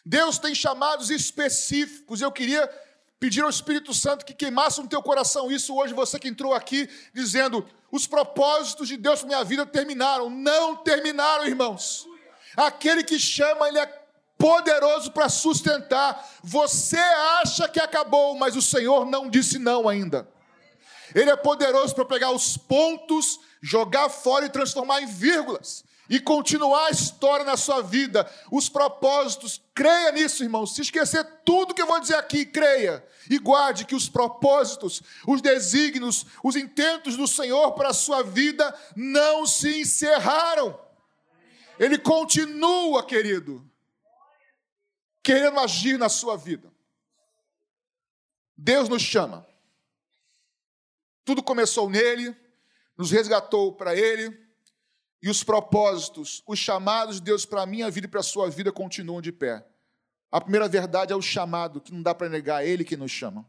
Deus 0.04 0.38
tem 0.38 0.54
chamados 0.54 1.11
específicos. 1.11 2.21
Eu 2.21 2.33
queria 2.33 2.66
pedir 3.21 3.43
ao 3.43 3.51
Espírito 3.51 3.93
Santo 3.93 4.25
que 4.25 4.35
queimasse 4.35 4.81
no 4.81 4.89
teu 4.89 5.03
coração 5.03 5.51
isso 5.51 5.75
hoje, 5.75 5.95
você 5.95 6.19
que 6.19 6.29
entrou 6.29 6.55
aqui 6.55 6.89
dizendo: 7.13 7.67
os 7.91 8.07
propósitos 8.07 8.89
de 8.89 8.97
Deus 8.97 9.21
para 9.21 9.29
minha 9.29 9.45
vida 9.45 9.67
terminaram. 9.67 10.31
Não 10.31 10.77
terminaram, 10.77 11.47
irmãos. 11.47 12.07
Aquele 12.57 13.05
que 13.05 13.19
chama, 13.19 13.69
ele 13.69 13.79
é 13.79 13.87
poderoso 14.37 15.13
para 15.13 15.29
sustentar. 15.29 16.29
Você 16.43 16.99
acha 17.43 17.69
que 17.69 17.81
acabou, 17.81 18.37
mas 18.37 18.57
o 18.57 18.63
Senhor 18.63 19.05
não 19.05 19.29
disse 19.29 19.59
não 19.59 19.89
ainda. 19.89 20.29
Ele 21.15 21.31
é 21.31 21.37
poderoso 21.37 21.95
para 21.95 22.05
pegar 22.05 22.31
os 22.31 22.57
pontos, 22.57 23.41
jogar 23.63 24.09
fora 24.09 24.45
e 24.45 24.51
transformar 24.51 25.01
em 25.01 25.07
vírgulas 25.07 25.88
e 26.09 26.19
continuar 26.19 26.87
a 26.87 26.91
história 26.91 27.45
na 27.45 27.57
sua 27.57 27.83
vida, 27.83 28.31
os 28.50 28.69
propósitos. 28.69 29.61
Creia 29.75 30.11
nisso, 30.12 30.43
irmão. 30.43 30.67
Se 30.67 30.81
esquecer 30.81 31.23
tudo 31.45 31.75
que 31.75 31.83
eu 31.83 31.87
vou 31.87 32.00
dizer 32.00 32.15
aqui, 32.15 32.47
creia 32.47 33.07
e 33.29 33.38
guarde 33.38 33.85
que 33.85 33.95
os 33.95 34.09
propósitos, 34.09 35.03
os 35.27 35.43
desígnios, 35.43 36.25
os 36.43 36.57
intentos 36.57 37.17
do 37.17 37.29
Senhor 37.29 37.73
para 37.73 37.91
a 37.91 37.95
sua 37.95 38.23
vida 38.23 38.75
não 38.97 39.47
se 39.47 39.81
encerraram. 39.81 40.79
Ele 41.79 41.99
continua, 41.99 43.05
querido, 43.05 43.65
querendo 45.23 45.61
agir 45.61 45.99
na 45.99 46.09
sua 46.09 46.37
vida. 46.37 46.73
Deus 48.57 48.88
nos 48.88 49.03
chama. 49.03 49.47
Tudo 51.25 51.43
começou 51.43 51.91
nele, 51.91 52.35
nos 52.97 53.11
resgatou 53.11 53.75
para 53.75 53.95
ele 53.95 54.48
e 55.23 55.29
os 55.29 55.43
propósitos, 55.43 56.43
os 56.47 56.59
chamados 56.59 57.17
de 57.17 57.23
Deus 57.23 57.45
para 57.45 57.63
a 57.63 57.67
minha 57.67 57.91
vida 57.91 58.07
e 58.07 58.11
para 58.11 58.21
a 58.21 58.25
sua 58.25 58.49
vida 58.49 58.71
continuam 58.71 59.21
de 59.21 59.33
pé. 59.33 59.67
A 60.31 60.41
primeira 60.41 60.69
verdade 60.69 61.13
é 61.13 61.17
o 61.17 61.23
chamado, 61.23 61.81
que 61.81 61.93
não 61.93 62.03
dá 62.03 62.15
para 62.15 62.29
negar, 62.29 62.65
é 62.65 62.69
Ele 62.69 62.85
que 62.85 62.97
nos 62.97 63.11
chama. 63.11 63.49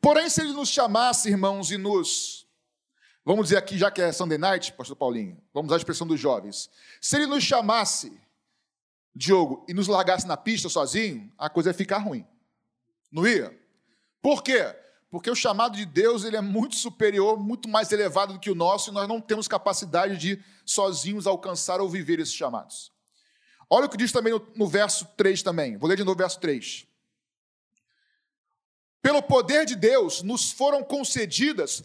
Porém, 0.00 0.28
se 0.28 0.40
Ele 0.40 0.52
nos 0.52 0.68
chamasse, 0.68 1.28
irmãos, 1.28 1.70
e 1.70 1.76
nos. 1.76 2.46
Vamos 3.24 3.46
dizer 3.46 3.56
aqui, 3.56 3.78
já 3.78 3.90
que 3.90 4.00
é 4.00 4.12
Sunday 4.12 4.38
night, 4.38 4.72
Pastor 4.72 4.96
Paulinho, 4.96 5.40
vamos 5.52 5.68
usar 5.68 5.76
a 5.76 5.78
expressão 5.78 6.06
dos 6.06 6.20
jovens. 6.20 6.70
Se 7.00 7.16
Ele 7.16 7.26
nos 7.26 7.42
chamasse, 7.42 8.20
Diogo, 9.14 9.64
e 9.68 9.74
nos 9.74 9.88
largasse 9.88 10.26
na 10.26 10.36
pista 10.36 10.68
sozinho, 10.68 11.32
a 11.38 11.48
coisa 11.48 11.70
ia 11.70 11.74
ficar 11.74 11.98
ruim. 11.98 12.26
Não 13.10 13.26
ia? 13.26 13.58
Por 14.20 14.42
quê? 14.42 14.74
Porque 15.16 15.30
o 15.30 15.34
chamado 15.34 15.78
de 15.78 15.86
Deus 15.86 16.24
ele 16.24 16.36
é 16.36 16.42
muito 16.42 16.76
superior, 16.76 17.38
muito 17.38 17.70
mais 17.70 17.90
elevado 17.90 18.34
do 18.34 18.38
que 18.38 18.50
o 18.50 18.54
nosso, 18.54 18.90
e 18.90 18.92
nós 18.92 19.08
não 19.08 19.18
temos 19.18 19.48
capacidade 19.48 20.18
de 20.18 20.44
sozinhos 20.62 21.26
alcançar 21.26 21.80
ou 21.80 21.88
viver 21.88 22.20
esses 22.20 22.34
chamados. 22.34 22.92
Olha 23.70 23.86
o 23.86 23.88
que 23.88 23.96
diz 23.96 24.12
também 24.12 24.34
no, 24.34 24.46
no 24.54 24.66
verso 24.66 25.06
3 25.16 25.42
também. 25.42 25.78
Vou 25.78 25.88
ler 25.88 25.96
de 25.96 26.04
novo 26.04 26.16
o 26.16 26.18
verso 26.18 26.38
3. 26.38 26.86
Pelo 29.00 29.22
poder 29.22 29.64
de 29.64 29.74
Deus 29.74 30.20
nos 30.20 30.52
foram 30.52 30.84
concedidas 30.84 31.82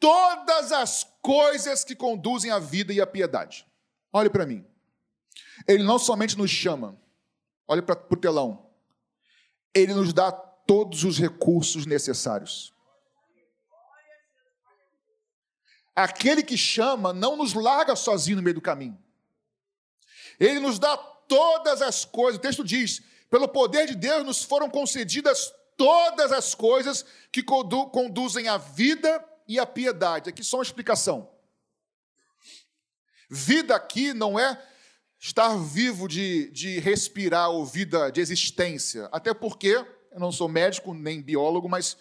todas 0.00 0.72
as 0.72 1.06
coisas 1.22 1.84
que 1.84 1.94
conduzem 1.94 2.50
à 2.50 2.58
vida 2.58 2.92
e 2.92 3.00
à 3.00 3.06
piedade. 3.06 3.64
Olhe 4.12 4.28
para 4.28 4.44
mim. 4.44 4.66
Ele 5.68 5.84
não 5.84 6.00
somente 6.00 6.36
nos 6.36 6.50
chama, 6.50 7.00
olhe 7.68 7.80
para 7.80 7.96
o 8.10 8.16
telão, 8.16 8.68
ele 9.72 9.94
nos 9.94 10.12
dá 10.12 10.32
todos 10.66 11.04
os 11.04 11.18
recursos 11.18 11.86
necessários. 11.86 12.74
Aquele 15.94 16.42
que 16.42 16.58
chama 16.58 17.12
não 17.12 17.36
nos 17.36 17.54
larga 17.54 17.96
sozinho 17.96 18.36
no 18.36 18.42
meio 18.42 18.54
do 18.54 18.60
caminho. 18.60 19.02
Ele 20.38 20.60
nos 20.60 20.78
dá 20.78 20.96
todas 20.96 21.80
as 21.80 22.04
coisas. 22.04 22.38
O 22.38 22.42
texto 22.42 22.62
diz: 22.62 23.02
pelo 23.30 23.48
poder 23.48 23.86
de 23.86 23.94
Deus 23.94 24.24
nos 24.24 24.42
foram 24.42 24.68
concedidas 24.68 25.52
todas 25.76 26.32
as 26.32 26.54
coisas 26.54 27.04
que 27.32 27.42
conduzem 27.42 28.48
à 28.48 28.58
vida 28.58 29.24
e 29.48 29.58
à 29.58 29.66
piedade. 29.66 30.28
Aqui 30.28 30.44
só 30.44 30.58
uma 30.58 30.62
explicação. 30.62 31.30
Vida 33.28 33.74
aqui 33.74 34.12
não 34.12 34.38
é 34.38 34.62
estar 35.18 35.56
vivo 35.56 36.06
de, 36.06 36.50
de 36.50 36.78
respirar 36.78 37.50
ou 37.50 37.64
vida 37.64 38.10
de 38.10 38.20
existência. 38.20 39.08
Até 39.10 39.34
porque 39.34 39.84
eu 40.16 40.20
não 40.20 40.32
sou 40.32 40.48
médico 40.48 40.94
nem 40.94 41.20
biólogo, 41.20 41.68
mas 41.68 41.94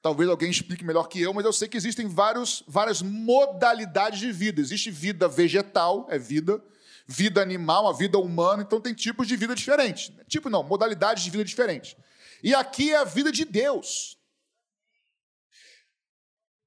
talvez 0.00 0.30
alguém 0.30 0.50
explique 0.50 0.82
melhor 0.82 1.08
que 1.08 1.20
eu, 1.20 1.34
mas 1.34 1.44
eu 1.44 1.52
sei 1.52 1.68
que 1.68 1.76
existem 1.76 2.08
vários, 2.08 2.64
várias 2.66 3.02
modalidades 3.02 4.18
de 4.18 4.32
vida. 4.32 4.62
Existe 4.62 4.90
vida 4.90 5.28
vegetal, 5.28 6.06
é 6.08 6.18
vida, 6.18 6.64
vida 7.06 7.42
animal, 7.42 7.86
a 7.86 7.92
vida 7.92 8.18
humana, 8.18 8.62
então 8.62 8.80
tem 8.80 8.94
tipos 8.94 9.28
de 9.28 9.36
vida 9.36 9.54
diferentes. 9.54 10.10
Tipo 10.26 10.48
não, 10.48 10.62
modalidades 10.62 11.22
de 11.22 11.30
vida 11.30 11.44
diferentes. 11.44 11.94
E 12.42 12.54
aqui 12.54 12.94
é 12.94 12.96
a 12.96 13.04
vida 13.04 13.30
de 13.30 13.44
Deus. 13.44 14.16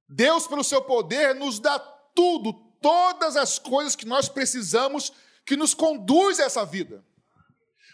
Deus, 0.08 0.46
pelo 0.46 0.64
seu 0.64 0.84
poder, 0.84 1.34
nos 1.34 1.58
dá 1.58 1.80
tudo, 2.14 2.54
todas 2.80 3.36
as 3.36 3.58
coisas 3.58 3.96
que 3.96 4.06
nós 4.06 4.30
precisamos 4.30 5.12
que 5.44 5.58
nos 5.58 5.74
conduz 5.74 6.40
a 6.40 6.44
essa 6.44 6.64
vida. 6.64 7.04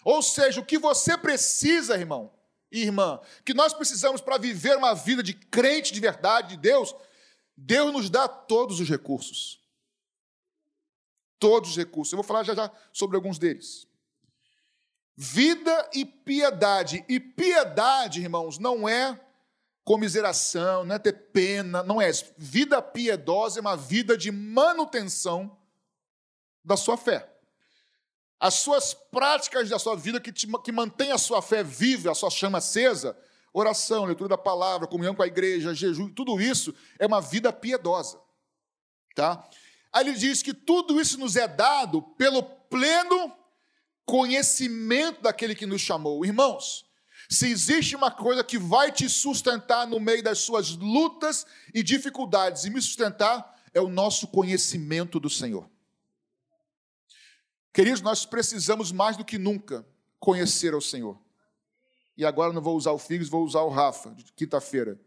Ou 0.03 0.21
seja, 0.21 0.59
o 0.59 0.65
que 0.65 0.77
você 0.77 1.17
precisa, 1.17 1.95
irmão, 1.95 2.37
irmã, 2.71 3.19
que 3.43 3.53
nós 3.53 3.73
precisamos 3.73 4.21
para 4.21 4.37
viver 4.37 4.77
uma 4.77 4.93
vida 4.93 5.23
de 5.23 5.33
crente 5.33 5.93
de 5.93 5.99
verdade 5.99 6.49
de 6.49 6.57
Deus, 6.57 6.93
Deus 7.55 7.91
nos 7.91 8.09
dá 8.09 8.27
todos 8.27 8.79
os 8.79 8.89
recursos. 8.89 9.59
Todos 11.39 11.71
os 11.71 11.77
recursos. 11.77 12.11
Eu 12.11 12.17
vou 12.17 12.23
falar 12.23 12.43
já 12.43 12.53
já 12.53 12.71
sobre 12.93 13.15
alguns 13.15 13.39
deles. 13.39 13.87
Vida 15.15 15.89
e 15.93 16.05
piedade. 16.05 17.03
E 17.09 17.19
piedade, 17.19 18.21
irmãos, 18.21 18.57
não 18.57 18.87
é 18.87 19.19
comiseração, 19.83 20.85
não 20.85 20.95
é 20.95 20.99
ter 20.99 21.13
pena, 21.31 21.81
não 21.81 22.01
é. 22.01 22.11
Vida 22.37 22.81
piedosa 22.81 23.59
é 23.59 23.61
uma 23.61 23.75
vida 23.75 24.17
de 24.17 24.31
manutenção 24.31 25.57
da 26.63 26.77
sua 26.77 26.95
fé 26.95 27.38
as 28.39 28.55
suas 28.55 28.93
práticas 28.93 29.69
da 29.69 29.77
sua 29.77 29.95
vida 29.95 30.19
que, 30.19 30.31
te, 30.31 30.47
que 30.63 30.71
mantém 30.71 31.11
a 31.11 31.17
sua 31.17 31.41
fé 31.41 31.63
viva, 31.63 32.11
a 32.11 32.15
sua 32.15 32.29
chama 32.29 32.59
acesa, 32.59 33.17
oração, 33.53 34.05
leitura 34.05 34.29
da 34.29 34.37
palavra, 34.37 34.87
comunhão 34.87 35.13
com 35.13 35.23
a 35.23 35.27
igreja, 35.27 35.73
jejum, 35.73 36.07
tudo 36.07 36.39
isso 36.39 36.73
é 36.97 37.05
uma 37.05 37.19
vida 37.19 37.51
piedosa. 37.51 38.19
Tá? 39.13 39.43
Aí 39.91 40.07
ele 40.07 40.17
diz 40.17 40.41
que 40.41 40.53
tudo 40.53 41.01
isso 41.01 41.19
nos 41.19 41.35
é 41.35 41.47
dado 41.47 42.01
pelo 42.01 42.43
pleno 42.43 43.35
conhecimento 44.05 45.21
daquele 45.21 45.53
que 45.53 45.65
nos 45.65 45.81
chamou. 45.81 46.25
Irmãos, 46.25 46.85
se 47.29 47.47
existe 47.47 47.95
uma 47.95 48.09
coisa 48.09 48.43
que 48.43 48.57
vai 48.57 48.91
te 48.91 49.09
sustentar 49.09 49.85
no 49.85 49.99
meio 49.99 50.23
das 50.23 50.39
suas 50.39 50.69
lutas 50.71 51.45
e 51.73 51.83
dificuldades 51.83 52.63
e 52.63 52.69
me 52.69 52.81
sustentar, 52.81 53.59
é 53.73 53.81
o 53.81 53.89
nosso 53.89 54.27
conhecimento 54.27 55.19
do 55.19 55.29
Senhor. 55.29 55.69
Queridos, 57.73 58.01
nós 58.01 58.25
precisamos 58.25 58.91
mais 58.91 59.15
do 59.15 59.23
que 59.23 59.37
nunca 59.37 59.85
conhecer 60.19 60.73
ao 60.73 60.81
Senhor. 60.81 61.19
E 62.17 62.25
agora 62.25 62.51
não 62.51 62.61
vou 62.61 62.75
usar 62.75 62.91
o 62.91 62.97
Figos, 62.97 63.29
vou 63.29 63.43
usar 63.43 63.61
o 63.61 63.69
Rafa, 63.69 64.11
de 64.11 64.33
quinta-feira. 64.33 64.99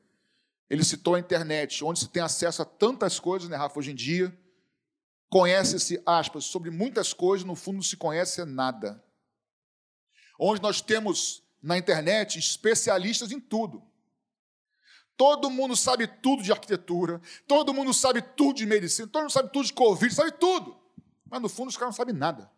Ele 0.70 0.82
citou 0.82 1.14
a 1.14 1.18
internet, 1.20 1.84
onde 1.84 2.00
se 2.00 2.08
tem 2.08 2.22
acesso 2.22 2.62
a 2.62 2.64
tantas 2.64 3.20
coisas, 3.20 3.48
né, 3.48 3.56
Rafa, 3.56 3.78
hoje 3.78 3.90
em 3.90 3.94
dia. 3.94 4.34
Conhece-se, 5.28 6.02
aspas, 6.06 6.44
sobre 6.44 6.70
muitas 6.70 7.12
coisas, 7.12 7.46
no 7.46 7.54
fundo 7.54 7.76
não 7.76 7.82
se 7.82 7.96
conhece 7.96 8.44
nada. 8.44 9.02
Onde 10.38 10.62
nós 10.62 10.80
temos 10.80 11.42
na 11.62 11.76
internet 11.76 12.38
especialistas 12.38 13.30
em 13.30 13.40
tudo. 13.40 13.82
Todo 15.16 15.50
mundo 15.50 15.76
sabe 15.76 16.06
tudo 16.06 16.42
de 16.42 16.50
arquitetura, 16.50 17.20
todo 17.46 17.74
mundo 17.74 17.92
sabe 17.92 18.22
tudo 18.22 18.56
de 18.56 18.66
medicina, 18.66 19.06
todo 19.06 19.22
mundo 19.22 19.32
sabe 19.32 19.52
tudo 19.52 19.66
de 19.66 19.72
Covid, 19.72 20.14
sabe 20.14 20.32
tudo. 20.32 20.81
Mas 21.32 21.40
no 21.40 21.48
fundo 21.48 21.70
os 21.70 21.76
caras 21.78 21.94
não 21.94 21.96
sabem 21.96 22.14
nada. 22.14 22.50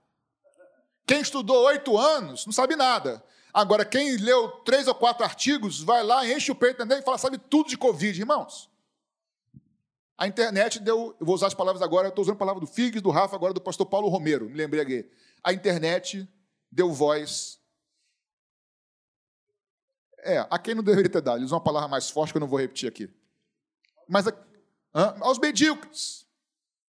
Quem 1.07 1.21
estudou 1.21 1.65
oito 1.67 1.97
anos 1.97 2.45
não 2.45 2.53
sabe 2.53 2.75
nada. 2.75 3.25
Agora, 3.53 3.85
quem 3.85 4.17
leu 4.17 4.49
três 4.65 4.89
ou 4.89 4.95
quatro 4.97 5.23
artigos, 5.23 5.81
vai 5.81 6.03
lá, 6.03 6.29
enche 6.29 6.51
o 6.51 6.57
peito 6.57 6.83
e 6.83 7.03
fala, 7.03 7.17
sabe 7.17 7.39
tudo 7.39 7.69
de 7.69 7.79
Covid, 7.79 8.19
irmãos. 8.19 8.69
A 10.19 10.27
internet 10.27 10.81
deu, 10.81 11.17
eu 11.21 11.25
vou 11.25 11.37
usar 11.37 11.47
as 11.47 11.55
palavras 11.55 11.83
agora, 11.83 12.09
estou 12.09 12.23
usando 12.23 12.35
a 12.35 12.39
palavra 12.39 12.61
do 12.61 12.67
Figues, 12.67 13.01
do 13.01 13.11
Rafa, 13.11 13.37
agora 13.37 13.53
do 13.53 13.61
pastor 13.61 13.87
Paulo 13.87 14.09
Romero, 14.09 14.51
me 14.51 14.57
lembrei 14.57 14.83
aqui. 14.83 15.11
A 15.45 15.53
internet 15.53 16.29
deu 16.69 16.93
voz. 16.93 17.61
É, 20.19 20.45
a 20.51 20.59
quem 20.59 20.75
não 20.75 20.83
deveria 20.83 21.11
ter 21.11 21.23
dado, 21.23 21.39
ele 21.39 21.45
usou 21.45 21.59
uma 21.59 21.65
palavra 21.65 21.89
mais 21.89 22.11
forte 22.11 22.33
que 22.33 22.39
eu 22.39 22.41
não 22.41 22.49
vou 22.49 22.59
repetir 22.59 22.89
aqui. 22.89 23.09
Mas 24.09 24.27
a, 24.27 24.35
aos 25.21 25.39
medíocres. 25.39 26.27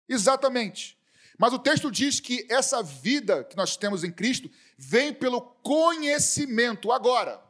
Exatamente. 0.09 0.97
Mas 1.37 1.53
o 1.53 1.59
texto 1.59 1.91
diz 1.91 2.19
que 2.19 2.45
essa 2.49 2.81
vida 2.81 3.43
que 3.43 3.57
nós 3.57 3.75
temos 3.75 4.03
em 4.03 4.11
Cristo 4.11 4.49
vem 4.77 5.13
pelo 5.13 5.41
conhecimento. 5.41 6.91
Agora, 6.91 7.43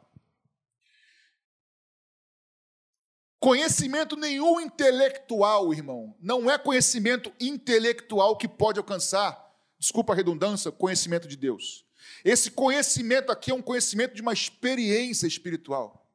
conhecimento 3.38 4.16
nenhum 4.16 4.60
intelectual, 4.60 5.72
irmão, 5.72 6.16
não 6.20 6.50
é 6.50 6.58
conhecimento 6.58 7.32
intelectual 7.38 8.36
que 8.36 8.48
pode 8.48 8.78
alcançar, 8.78 9.54
desculpa 9.78 10.12
a 10.12 10.16
redundância, 10.16 10.72
conhecimento 10.72 11.28
de 11.28 11.36
Deus. 11.36 11.84
Esse 12.24 12.50
conhecimento 12.50 13.30
aqui 13.30 13.50
é 13.50 13.54
um 13.54 13.62
conhecimento 13.62 14.14
de 14.14 14.22
uma 14.22 14.32
experiência 14.32 15.26
espiritual. 15.26 16.10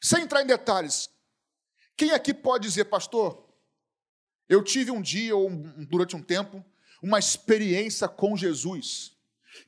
Sem 0.00 0.22
entrar 0.22 0.42
em 0.42 0.46
detalhes, 0.46 1.10
quem 1.96 2.12
aqui 2.12 2.32
pode 2.32 2.68
dizer, 2.68 2.84
pastor, 2.84 3.47
eu 4.48 4.62
tive 4.62 4.90
um 4.90 5.02
dia 5.02 5.36
ou 5.36 5.50
durante 5.88 6.16
um 6.16 6.22
tempo 6.22 6.64
uma 7.02 7.18
experiência 7.18 8.08
com 8.08 8.36
Jesus, 8.36 9.12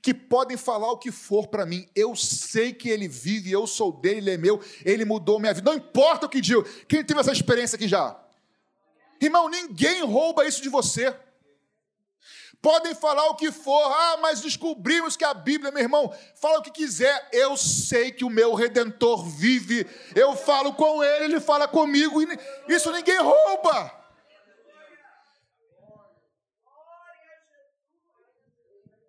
que 0.03 0.15
podem 0.15 0.57
falar 0.57 0.91
o 0.91 0.99
que 0.99 1.13
for 1.13 1.49
para 1.49 1.67
mim, 1.67 1.89
eu 1.95 2.15
sei 2.17 2.73
que 2.73 2.89
ele 2.89 3.09
vive, 3.09 3.51
eu 3.51 3.67
sou 3.67 3.93
dele, 3.93 4.19
ele 4.19 4.31
é 4.31 4.37
meu, 4.37 4.61
ele 4.85 5.05
mudou 5.05 5.39
minha 5.39 5.55
vida. 5.55 5.71
Não 5.71 5.77
importa 5.77 6.27
o 6.27 6.29
que 6.29 6.41
digo. 6.41 6.63
Quem 6.89 7.05
teve 7.05 7.21
essa 7.21 7.33
experiência 7.33 7.77
aqui 7.77 7.87
já? 7.87 8.19
Irmão, 9.21 9.49
ninguém 9.49 10.03
rouba 10.03 10.47
isso 10.47 10.63
de 10.63 10.69
você. 10.69 11.15
Podem 12.63 12.95
falar 12.95 13.27
o 13.29 13.37
que 13.37 13.51
for, 13.51 13.91
ah, 13.91 14.19
mas 14.21 14.43
descobrimos 14.43 15.17
que 15.17 15.25
a 15.25 15.33
Bíblia, 15.33 15.73
meu 15.73 15.83
irmão, 15.83 16.15
fala 16.37 16.59
o 16.59 16.63
que 16.63 16.71
quiser. 16.71 17.29
Eu 17.33 17.57
sei 17.57 18.13
que 18.13 18.25
o 18.25 18.31
meu 18.31 18.55
redentor 18.55 19.25
vive. 19.25 19.87
Eu 20.15 20.37
falo 20.37 20.75
com 20.75 21.03
ele, 21.03 21.25
ele 21.25 21.41
fala 21.41 21.67
comigo. 21.67 22.21
Isso 22.69 22.93
ninguém 22.93 23.19
rouba. 23.19 24.00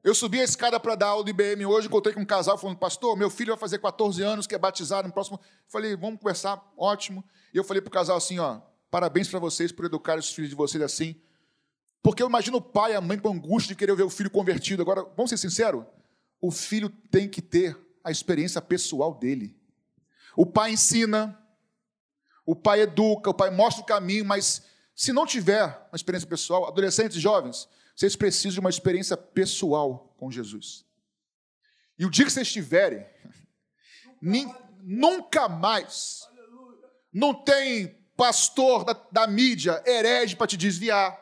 Eu 0.03 0.15
subi 0.15 0.39
a 0.39 0.43
escada 0.43 0.79
para 0.79 0.95
dar 0.95 1.07
aula 1.09 1.23
de 1.23 1.29
IBM 1.29 1.63
hoje, 1.65 1.87
encontrei 1.87 2.13
com 2.13 2.21
um 2.21 2.25
casal 2.25 2.57
falando, 2.57 2.77
pastor, 2.77 3.15
meu 3.15 3.29
filho 3.29 3.53
vai 3.53 3.59
fazer 3.59 3.77
14 3.77 4.21
anos, 4.23 4.47
quer 4.47 4.57
batizar 4.57 5.05
no 5.05 5.13
próximo. 5.13 5.39
Falei, 5.67 5.95
vamos 5.95 6.19
conversar, 6.19 6.59
ótimo. 6.75 7.23
E 7.53 7.57
eu 7.57 7.63
falei 7.63 7.81
para 7.81 7.89
o 7.89 7.91
casal 7.91 8.17
assim, 8.17 8.39
ó, 8.39 8.59
parabéns 8.89 9.27
para 9.27 9.37
vocês 9.37 9.71
por 9.71 9.85
educar 9.85 10.17
os 10.17 10.33
filhos 10.33 10.49
de 10.49 10.55
vocês 10.55 10.81
assim. 10.81 11.21
Porque 12.01 12.23
eu 12.23 12.27
imagino 12.27 12.57
o 12.57 12.61
pai 12.61 12.93
e 12.93 12.95
a 12.95 13.01
mãe 13.01 13.19
com 13.19 13.29
angústia 13.29 13.75
de 13.75 13.77
querer 13.77 13.95
ver 13.95 14.01
o 14.01 14.09
filho 14.09 14.31
convertido. 14.31 14.81
Agora, 14.81 15.03
vamos 15.15 15.29
ser 15.29 15.37
sinceros, 15.37 15.85
o 16.41 16.49
filho 16.49 16.89
tem 16.89 17.29
que 17.29 17.41
ter 17.41 17.77
a 18.03 18.09
experiência 18.09 18.59
pessoal 18.59 19.13
dele. 19.13 19.55
O 20.35 20.47
pai 20.47 20.71
ensina, 20.71 21.39
o 22.43 22.55
pai 22.55 22.81
educa, 22.81 23.29
o 23.29 23.33
pai 23.35 23.51
mostra 23.51 23.83
o 23.83 23.85
caminho, 23.85 24.25
mas 24.25 24.63
se 24.95 25.13
não 25.13 25.27
tiver 25.27 25.65
uma 25.91 25.95
experiência 25.95 26.27
pessoal, 26.27 26.67
adolescentes 26.67 27.21
jovens, 27.21 27.67
vocês 27.95 28.15
precisam 28.15 28.51
de 28.51 28.59
uma 28.59 28.69
experiência 28.69 29.15
pessoal 29.15 30.15
com 30.17 30.31
Jesus. 30.31 30.85
E 31.97 32.05
o 32.05 32.09
dia 32.09 32.25
que 32.25 32.31
vocês 32.31 32.51
tiverem, 32.51 33.05
nunca 34.81 35.47
mais, 35.47 36.21
não 37.13 37.33
tem 37.33 37.95
pastor 38.15 38.83
da, 38.83 38.93
da 39.11 39.27
mídia 39.27 39.83
herege 39.85 40.35
para 40.35 40.47
te 40.47 40.57
desviar, 40.57 41.19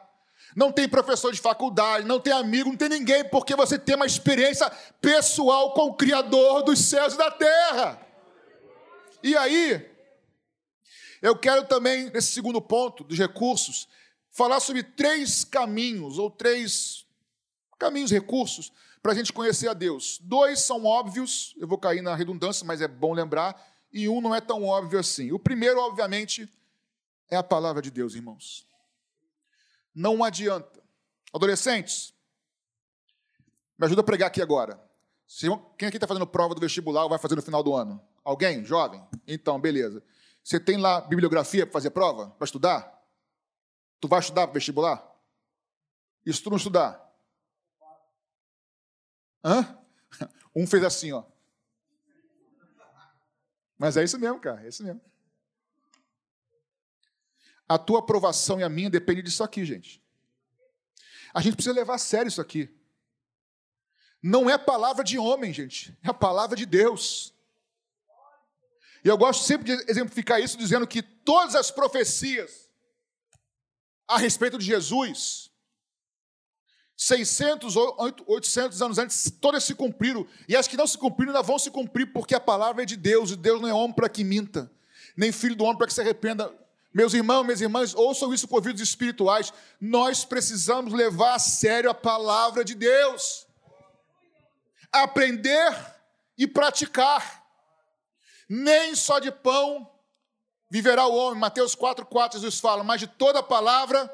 não 0.56 0.72
tem 0.72 0.88
professor 0.88 1.32
de 1.32 1.40
faculdade, 1.40 2.06
não 2.06 2.20
tem 2.20 2.34
amigo, 2.34 2.70
não 2.70 2.78
tem 2.78 2.90
ninguém, 2.90 3.24
porque 3.24 3.56
você 3.56 3.78
tem 3.78 3.96
uma 3.96 4.06
experiência 4.06 4.70
pessoal 5.02 5.74
com 5.74 5.88
o 5.88 5.94
Criador 5.94 6.64
dos 6.64 6.80
céus 6.80 7.14
e 7.14 7.18
da 7.18 7.32
terra. 7.32 8.02
E 9.22 9.36
aí, 9.38 9.90
eu 11.22 11.36
quero 11.38 11.66
também, 11.66 12.10
nesse 12.10 12.30
segundo 12.30 12.62
ponto 12.62 13.04
dos 13.04 13.18
recursos, 13.18 13.88
falar 14.40 14.62
sobre 14.62 14.84
três 14.84 15.44
caminhos, 15.44 16.18
ou 16.18 16.32
três 16.32 17.06
caminhos, 17.78 18.10
recursos, 18.10 18.72
para 19.04 19.12
a 19.12 19.16
gente 19.16 19.34
conhecer 19.34 19.68
a 19.68 19.74
Deus. 19.74 20.18
Dois 20.22 20.62
são 20.62 20.86
óbvios, 20.86 21.54
eu 21.58 21.68
vou 21.68 21.78
cair 21.78 22.02
na 22.02 22.16
redundância, 22.16 22.66
mas 22.66 22.80
é 22.80 22.88
bom 22.88 23.12
lembrar, 23.12 23.62
e 23.92 24.08
um 24.08 24.22
não 24.22 24.34
é 24.34 24.40
tão 24.40 24.64
óbvio 24.64 24.98
assim. 24.98 25.34
O 25.34 25.40
primeiro, 25.40 25.78
obviamente, 25.82 26.50
é 27.30 27.36
a 27.36 27.44
palavra 27.44 27.82
de 27.82 27.92
Deus, 27.92 28.16
irmãos. 28.16 28.66
Não 29.94 30.24
adianta. 30.24 30.82
Adolescentes, 31.34 32.14
me 33.78 33.88
ajuda 33.88 34.00
a 34.00 34.06
pregar 34.06 34.28
aqui 34.28 34.42
agora. 34.42 34.82
Quem 35.78 35.90
aqui 35.90 35.98
está 35.98 36.08
fazendo 36.08 36.26
prova 36.26 36.56
do 36.56 36.62
vestibular 36.62 37.04
ou 37.04 37.10
vai 37.10 37.20
fazer 37.20 37.36
no 37.36 37.42
final 37.42 37.62
do 37.62 37.76
ano? 37.76 38.02
Alguém? 38.24 38.64
Jovem? 38.64 39.04
Então, 39.28 39.60
beleza. 39.60 40.02
Você 40.42 40.62
tem 40.62 40.78
lá 40.78 41.02
bibliografia 41.02 41.66
para 41.66 41.74
fazer 41.74 41.90
prova? 41.90 42.30
Para 42.30 42.46
estudar? 42.46 42.99
Tu 44.00 44.08
vai 44.08 44.20
estudar 44.20 44.48
para 44.48 44.54
vestibular? 44.54 45.06
E 46.26 46.34
se 46.34 46.42
tu 46.42 46.50
não 46.50 46.58
estudar? 46.58 47.10
Hã? 49.44 49.78
Um 50.56 50.66
fez 50.66 50.84
assim, 50.84 51.12
ó. 51.12 51.24
Mas 53.78 53.96
é 53.96 54.04
isso 54.04 54.20
mesmo, 54.20 54.40
cara, 54.40 54.66
é 54.66 54.68
isso 54.68 54.84
mesmo. 54.84 55.00
A 57.68 57.78
tua 57.78 58.00
aprovação 58.00 58.60
e 58.60 58.64
a 58.64 58.68
minha 58.68 58.90
depende 58.90 59.22
disso 59.22 59.44
aqui, 59.44 59.64
gente. 59.64 60.04
A 61.34 61.40
gente 61.40 61.56
precisa 61.56 61.76
levar 61.76 61.96
a 61.96 62.00
sério 62.00 62.28
isso 62.28 62.42
aqui. 62.42 62.68
Não 64.22 64.50
é 64.50 64.58
palavra 64.58 65.04
de 65.04 65.18
homem, 65.18 65.54
gente, 65.54 65.98
é 66.04 66.10
a 66.10 66.14
palavra 66.14 66.58
de 66.58 66.66
Deus. 66.66 67.34
E 69.04 69.08
eu 69.08 69.18
gosto 69.18 69.46
sempre 69.46 69.66
de 69.66 69.90
exemplificar 69.90 70.42
isso 70.42 70.58
dizendo 70.58 70.86
que 70.86 71.02
todas 71.02 71.56
as 71.56 71.72
profecias 71.72 72.69
a 74.10 74.18
respeito 74.18 74.58
de 74.58 74.66
Jesus, 74.66 75.52
600 76.98 77.76
ou 77.76 77.96
800 78.26 78.82
anos 78.82 78.98
antes, 78.98 79.32
todas 79.40 79.64
se 79.64 79.76
cumpriram. 79.76 80.26
E 80.48 80.56
as 80.56 80.68
que 80.68 80.76
não 80.76 80.88
se 80.88 80.98
cumpriram 80.98 81.32
ainda 81.32 81.44
vão 81.44 81.60
se 81.60 81.70
cumprir, 81.70 82.12
porque 82.12 82.34
a 82.34 82.40
palavra 82.40 82.82
é 82.82 82.86
de 82.86 82.98
Deus, 82.98 83.30
e 83.30 83.36
Deus 83.36 83.62
não 83.62 83.70
é 83.70 83.74
homem 83.74 83.94
para 83.94 84.10
que 84.10 84.24
minta, 84.24 84.70
nem 85.16 85.32
filho 85.32 85.56
do 85.56 85.64
homem 85.64 85.78
para 85.78 85.86
que 85.86 85.94
se 85.94 86.02
arrependa. 86.02 86.52
Meus 86.92 87.14
irmãos, 87.14 87.44
minhas 87.44 87.62
irmãs, 87.62 87.94
ouçam 87.94 88.34
isso 88.34 88.48
com 88.48 88.56
ouvidos 88.56 88.82
espirituais. 88.82 89.54
Nós 89.80 90.26
precisamos 90.26 90.92
levar 90.92 91.36
a 91.36 91.40
sério 91.40 91.88
a 91.88 91.94
palavra 91.94 92.66
de 92.66 92.74
Deus. 92.74 93.46
Aprender 94.92 95.72
e 96.36 96.48
praticar. 96.48 97.46
Nem 98.50 98.96
só 98.96 99.20
de 99.20 99.32
pão 99.32 99.88
viverá 100.70 101.06
o 101.08 101.16
homem. 101.16 101.40
Mateus 101.40 101.76
4, 101.76 102.06
4, 102.06 102.40
Jesus 102.40 102.60
fala, 102.60 102.84
mas 102.84 103.00
de 103.00 103.08
toda 103.08 103.42
palavra 103.42 104.14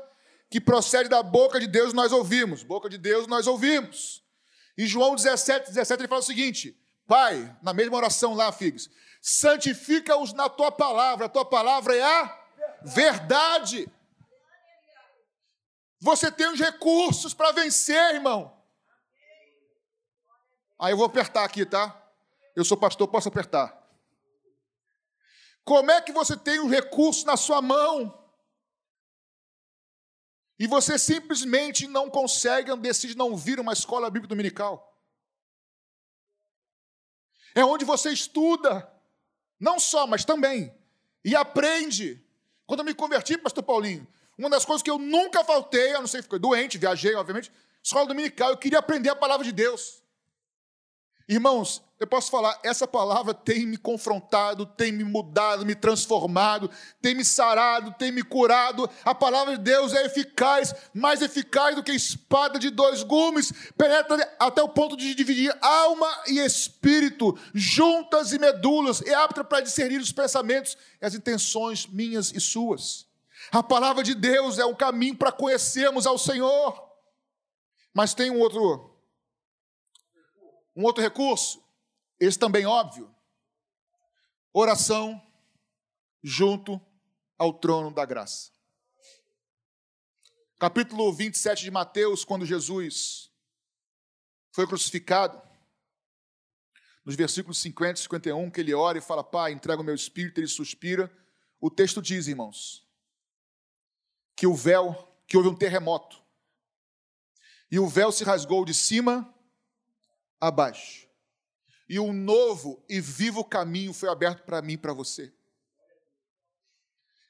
que 0.49 0.61
procede 0.61 1.09
da 1.09 1.21
boca 1.21 1.59
de 1.59 1.67
Deus 1.67 1.93
nós 1.93 2.11
ouvimos. 2.11 2.63
Boca 2.63 2.89
de 2.89 2.97
Deus 2.97 3.27
nós 3.27 3.47
ouvimos. 3.47 4.23
E 4.77 4.85
João 4.85 5.15
17, 5.15 5.67
17, 5.67 6.01
ele 6.01 6.07
fala 6.07 6.21
o 6.21 6.23
seguinte: 6.23 6.77
Pai, 7.07 7.55
na 7.61 7.73
mesma 7.73 7.97
oração 7.97 8.33
lá, 8.33 8.51
Figs, 8.51 8.89
santifica-os 9.21 10.33
na 10.33 10.49
tua 10.49 10.71
palavra, 10.71 11.25
a 11.25 11.29
tua 11.29 11.45
palavra 11.45 11.95
é 11.95 12.03
a 12.03 12.39
verdade. 12.83 13.89
Você 15.99 16.31
tem 16.31 16.47
os 16.47 16.59
recursos 16.59 17.33
para 17.33 17.51
vencer, 17.51 18.15
irmão. 18.15 18.55
Aí 20.77 20.91
eu 20.91 20.97
vou 20.97 21.05
apertar 21.05 21.43
aqui, 21.45 21.65
tá? 21.65 21.99
Eu 22.55 22.63
sou 22.63 22.77
pastor, 22.77 23.07
posso 23.07 23.29
apertar. 23.29 23.84
Como 25.65 25.89
é 25.89 25.99
que 25.99 26.12
você 26.12 26.38
tem 26.38 26.60
um 26.60 26.69
recurso 26.69 27.25
na 27.25 27.36
sua 27.36 27.60
mão 27.60 28.23
e 30.60 30.67
você 30.67 30.97
simplesmente 30.99 31.88
não 31.88 32.08
consegue, 32.08 32.73
decide 32.78 33.17
não 33.17 33.36
vir 33.36 33.60
uma 33.60 33.73
escola 33.73 34.10
bíblica 34.12 34.30
dominical? 34.30 34.95
É 37.56 37.65
onde 37.65 37.84
você 37.84 38.12
estuda, 38.12 38.88
não 39.60 39.80
só, 39.80 40.06
mas 40.06 40.23
também, 40.23 40.71
e 41.23 41.36
aprende. 41.36 42.23
Quando 42.67 42.82
eu 42.82 42.86
me 42.86 42.93
converti, 42.93 43.36
pastor 43.36 43.63
Paulinho, 43.63 44.08
uma 44.38 44.49
das 44.51 44.65
coisas 44.65 44.84
que 44.84 44.91
eu 44.91 44.99
nunca 44.99 45.43
faltei, 45.43 45.95
eu 45.95 46.01
não 46.01 46.08
sei, 46.08 46.21
fiquei 46.21 46.38
doente, 46.38 46.78
viajei, 46.78 47.15
obviamente, 47.15 47.51
escola 47.82 48.06
dominical, 48.06 48.51
eu 48.51 48.58
queria 48.58 48.78
aprender 48.78 49.10
a 49.10 49.15
palavra 49.15 49.43
de 49.43 49.51
Deus. 49.51 50.04
Irmãos, 51.27 51.81
eu 51.99 52.05
posso 52.05 52.29
falar, 52.29 52.59
essa 52.61 52.85
palavra 52.85 53.33
tem 53.33 53.65
me 53.65 53.77
confrontado, 53.77 54.65
tem 54.65 54.91
me 54.91 55.03
mudado, 55.03 55.65
me 55.65 55.73
transformado, 55.73 56.69
tem 57.01 57.15
me 57.15 57.25
sarado, 57.25 57.95
tem 57.97 58.11
me 58.11 58.21
curado. 58.21 58.88
A 59.03 59.15
palavra 59.15 59.57
de 59.57 59.63
Deus 59.63 59.93
é 59.93 60.05
eficaz, 60.05 60.75
mais 60.93 61.21
eficaz 61.23 61.75
do 61.75 61.81
que 61.81 61.93
espada 61.93 62.59
de 62.59 62.69
dois 62.69 63.01
gumes, 63.01 63.51
penetra 63.75 64.35
até 64.38 64.61
o 64.61 64.69
ponto 64.69 64.95
de 64.95 65.15
dividir 65.15 65.57
alma 65.61 66.07
e 66.27 66.39
espírito, 66.39 67.35
juntas 67.53 68.31
e 68.31 68.38
medulas, 68.38 69.01
é 69.01 69.15
apta 69.15 69.43
para 69.43 69.61
discernir 69.61 69.99
os 69.99 70.11
pensamentos 70.11 70.77
e 71.01 71.05
as 71.05 71.15
intenções 71.15 71.88
minhas 71.88 72.31
e 72.31 72.39
suas. 72.39 73.07
A 73.51 73.63
palavra 73.63 74.03
de 74.03 74.13
Deus 74.13 74.59
é 74.59 74.65
um 74.65 74.75
caminho 74.75 75.15
para 75.15 75.31
conhecermos 75.31 76.05
ao 76.05 76.17
Senhor. 76.17 76.83
Mas 77.93 78.13
tem 78.13 78.29
um 78.29 78.39
outro 78.39 78.94
um 80.75 80.83
outro 80.83 81.01
recurso, 81.01 81.63
esse 82.19 82.38
também 82.38 82.65
óbvio: 82.65 83.13
oração 84.53 85.21
junto 86.21 86.81
ao 87.38 87.53
trono 87.53 87.91
da 87.91 88.05
graça. 88.05 88.51
Capítulo 90.59 91.13
27 91.13 91.63
de 91.63 91.71
Mateus, 91.71 92.23
quando 92.23 92.45
Jesus 92.45 93.31
foi 94.51 94.65
crucificado, 94.65 95.41
nos 97.03 97.15
versículos 97.15 97.59
50 97.59 97.99
e 97.99 98.03
51, 98.03 98.49
que 98.49 98.61
ele 98.61 98.73
ora 98.73 98.97
e 98.97 99.01
fala: 99.01 99.23
Pai, 99.23 99.51
entrega 99.51 99.81
o 99.81 99.85
meu 99.85 99.93
espírito, 99.93 100.39
ele 100.39 100.47
suspira. 100.47 101.11
O 101.59 101.69
texto 101.69 102.01
diz, 102.01 102.27
irmãos, 102.27 102.88
que 104.35 104.47
o 104.47 104.55
véu, 104.55 105.13
que 105.27 105.38
houve 105.38 105.49
um 105.49 105.55
terremoto, 105.55 106.23
e 107.69 107.79
o 107.79 107.88
véu 107.88 108.11
se 108.11 108.23
rasgou 108.23 108.65
de 108.65 108.73
cima 108.73 109.34
a 110.47 110.51
baixo, 110.51 111.08
e 111.88 111.99
um 111.99 112.13
novo 112.13 112.84
e 112.89 112.99
vivo 112.99 113.43
caminho 113.43 113.93
foi 113.93 114.10
aberto 114.10 114.43
para 114.43 114.62
mim 114.62 114.73
e 114.73 114.77
para 114.77 114.93
você. 114.93 115.34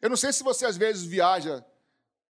Eu 0.02 0.10
não 0.10 0.18
sei 0.18 0.32
se 0.32 0.44
você 0.44 0.66
às 0.66 0.78
vezes 0.78 1.04
viaja, 1.04 1.66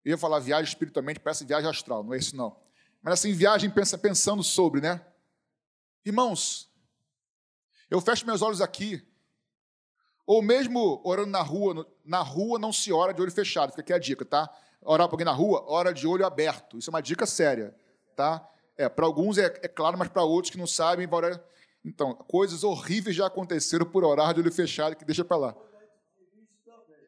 eu 0.05 0.11
ia 0.11 0.18
falar 0.18 0.38
viagem 0.40 0.68
espiritualmente, 0.68 1.21
parece 1.21 1.45
viagem 1.45 1.68
astral, 1.68 2.03
não 2.03 2.14
é 2.14 2.18
isso 2.18 2.37
não. 2.37 2.61
Mas 3.01 3.14
assim, 3.14 3.33
viagem 3.33 3.71
pensa, 3.71 3.97
pensando 3.97 4.42
sobre, 4.42 4.81
né? 4.81 5.05
Irmãos, 6.05 6.71
eu 7.90 8.01
fecho 8.01 8.27
meus 8.27 8.42
olhos 8.42 8.61
aqui, 8.61 9.07
ou 10.27 10.42
mesmo 10.42 11.01
orando 11.05 11.31
na 11.31 11.42
rua, 11.42 11.87
na 12.05 12.21
rua 12.21 12.59
não 12.59 12.73
se 12.73 12.92
ora 12.92 13.12
de 13.12 13.21
olho 13.21 13.33
fechado, 13.33 13.71
fica 13.71 13.83
aqui 13.83 13.92
a 13.92 13.99
dica, 13.99 14.25
tá? 14.25 14.49
Orar 14.81 15.07
para 15.09 15.14
alguém 15.14 15.25
na 15.25 15.33
rua, 15.33 15.64
ora 15.66 15.92
de 15.92 16.07
olho 16.07 16.27
aberto. 16.27 16.79
Isso 16.79 16.90
é 16.90 16.92
uma 16.92 17.03
dica 17.03 17.27
séria, 17.27 17.75
tá? 18.16 18.49
É, 18.83 18.88
para 18.88 19.07
alguns 19.07 19.38
é, 19.38 19.45
é, 19.45 19.68
claro, 19.68 19.97
mas 19.97 20.09
para 20.09 20.25
outros 20.25 20.51
que 20.51 20.59
não 20.59 20.66
sabem, 20.66 21.09
orar... 21.09 21.40
então, 21.85 22.14
coisas 22.14 22.64
horríveis 22.64 23.14
já 23.14 23.29
aconteceram 23.29 23.87
por 23.87 24.03
orar 24.03 24.35
de 24.35 24.40
olho 24.40 24.51
fechado, 24.51 24.97
que 24.97 25.05
deixa 25.05 25.25
para 25.25 25.37
lá. 25.37 25.57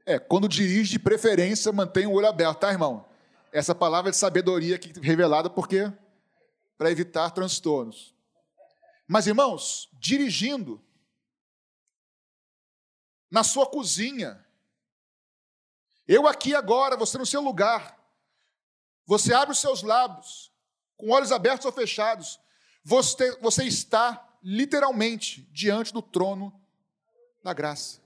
É, 0.07 0.17
quando 0.17 0.49
dirige, 0.49 0.93
de 0.93 0.99
preferência, 1.01 1.73
mantenha 1.73 2.09
o 2.09 2.13
olho 2.13 2.29
aberto, 2.29 2.61
tá, 2.61 2.71
irmão? 2.71 3.05
Essa 3.51 3.75
palavra 3.75 4.13
de 4.13 4.17
sabedoria 4.17 4.77
aqui 4.77 4.93
revelada, 5.01 5.51
porque 5.51 5.93
para 6.79 6.93
evitar 6.93 7.31
transtornos. 7.31 8.15
Mas, 9.09 9.27
irmãos, 9.27 9.91
dirigindo, 9.95 10.81
na 13.29 13.43
sua 13.43 13.67
cozinha, 13.67 14.47
eu 16.07 16.29
aqui 16.29 16.55
agora, 16.55 16.97
você 16.97 17.19
no 17.19 17.27
seu 17.27 17.41
lugar, 17.41 17.99
você 19.05 19.35
abre 19.35 19.51
os 19.51 19.61
seus 19.61 19.83
lábios, 19.83 20.54
com 20.97 21.11
olhos 21.11 21.33
abertos 21.33 21.67
ou 21.67 21.73
fechados, 21.73 22.39
você, 22.85 23.37
você 23.41 23.65
está 23.65 24.27
literalmente 24.43 25.49
diante 25.53 25.93
do 25.93 26.03
trono 26.03 26.53
da 27.43 27.53
graça. 27.53 28.01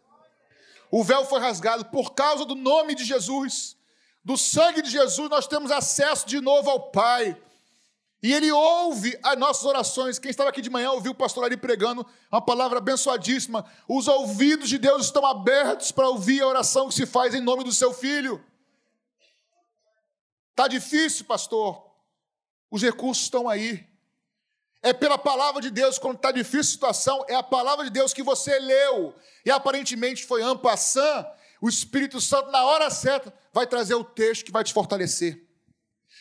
O 0.90 1.04
véu 1.04 1.24
foi 1.24 1.40
rasgado 1.40 1.84
por 1.86 2.14
causa 2.14 2.44
do 2.44 2.54
nome 2.54 2.94
de 2.94 3.04
Jesus, 3.04 3.76
do 4.24 4.36
sangue 4.36 4.82
de 4.82 4.90
Jesus, 4.90 5.28
nós 5.28 5.46
temos 5.46 5.70
acesso 5.70 6.26
de 6.26 6.40
novo 6.40 6.70
ao 6.70 6.90
Pai. 6.90 7.36
E 8.22 8.32
ele 8.32 8.50
ouve 8.50 9.18
as 9.22 9.38
nossas 9.38 9.64
orações. 9.64 10.18
Quem 10.18 10.30
estava 10.30 10.50
aqui 10.50 10.60
de 10.60 10.68
manhã 10.68 10.90
ouviu 10.90 11.12
o 11.12 11.14
pastor 11.14 11.44
ali 11.44 11.56
pregando 11.56 12.06
uma 12.30 12.42
palavra 12.42 12.78
abençoadíssima. 12.78 13.64
Os 13.88 14.08
ouvidos 14.08 14.68
de 14.68 14.76
Deus 14.76 15.06
estão 15.06 15.24
abertos 15.24 15.92
para 15.92 16.08
ouvir 16.08 16.42
a 16.42 16.46
oração 16.48 16.88
que 16.88 16.94
se 16.94 17.06
faz 17.06 17.32
em 17.34 17.40
nome 17.40 17.62
do 17.62 17.72
seu 17.72 17.94
filho. 17.94 18.44
Está 20.50 20.66
difícil, 20.66 21.24
pastor. 21.24 21.87
Os 22.70 22.82
recursos 22.82 23.24
estão 23.24 23.48
aí. 23.48 23.86
É 24.82 24.92
pela 24.92 25.18
palavra 25.18 25.60
de 25.60 25.70
Deus, 25.70 25.98
quando 25.98 26.16
está 26.16 26.30
difícil 26.30 26.60
a 26.60 26.64
situação, 26.64 27.24
é 27.28 27.34
a 27.34 27.42
palavra 27.42 27.84
de 27.84 27.90
Deus 27.90 28.12
que 28.12 28.22
você 28.22 28.58
leu. 28.58 29.14
E 29.44 29.50
aparentemente 29.50 30.24
foi 30.24 30.42
ampassã. 30.42 31.26
O 31.60 31.68
Espírito 31.68 32.20
Santo, 32.20 32.50
na 32.50 32.64
hora 32.64 32.88
certa, 32.88 33.34
vai 33.52 33.66
trazer 33.66 33.94
o 33.94 34.04
texto 34.04 34.44
que 34.44 34.52
vai 34.52 34.62
te 34.62 34.72
fortalecer 34.72 35.48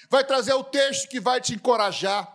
vai 0.10 0.24
trazer 0.24 0.54
o 0.54 0.64
texto 0.64 1.10
que 1.10 1.20
vai 1.20 1.42
te 1.42 1.54
encorajar, 1.54 2.34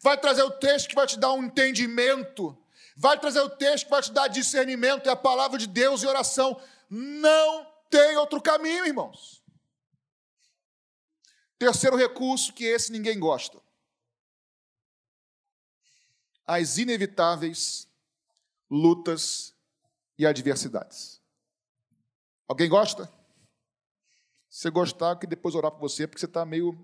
vai 0.00 0.16
trazer 0.16 0.42
o 0.42 0.50
texto 0.50 0.88
que 0.88 0.94
vai 0.94 1.06
te 1.06 1.18
dar 1.18 1.32
um 1.32 1.44
entendimento, 1.44 2.56
vai 2.96 3.18
trazer 3.18 3.40
o 3.40 3.50
texto 3.50 3.84
que 3.84 3.90
vai 3.90 4.02
te 4.02 4.12
dar 4.12 4.28
discernimento, 4.28 5.08
é 5.08 5.12
a 5.12 5.16
palavra 5.16 5.58
de 5.58 5.66
Deus 5.66 6.02
e 6.02 6.06
oração. 6.06 6.60
Não 6.88 7.66
tem 7.88 8.16
outro 8.16 8.40
caminho, 8.40 8.86
irmãos. 8.86 9.39
Terceiro 11.60 11.94
recurso, 11.94 12.54
que 12.54 12.64
esse 12.64 12.90
ninguém 12.90 13.20
gosta. 13.20 13.60
As 16.46 16.78
inevitáveis 16.78 17.86
lutas 18.70 19.54
e 20.16 20.24
adversidades. 20.24 21.20
Alguém 22.48 22.66
gosta? 22.66 23.12
Se 24.48 24.62
você 24.62 24.70
gostar, 24.70 25.16
que 25.16 25.26
depois 25.26 25.54
orar 25.54 25.70
por 25.70 25.80
você, 25.80 26.06
porque 26.06 26.18
você 26.18 26.24
está 26.24 26.46
meio 26.46 26.82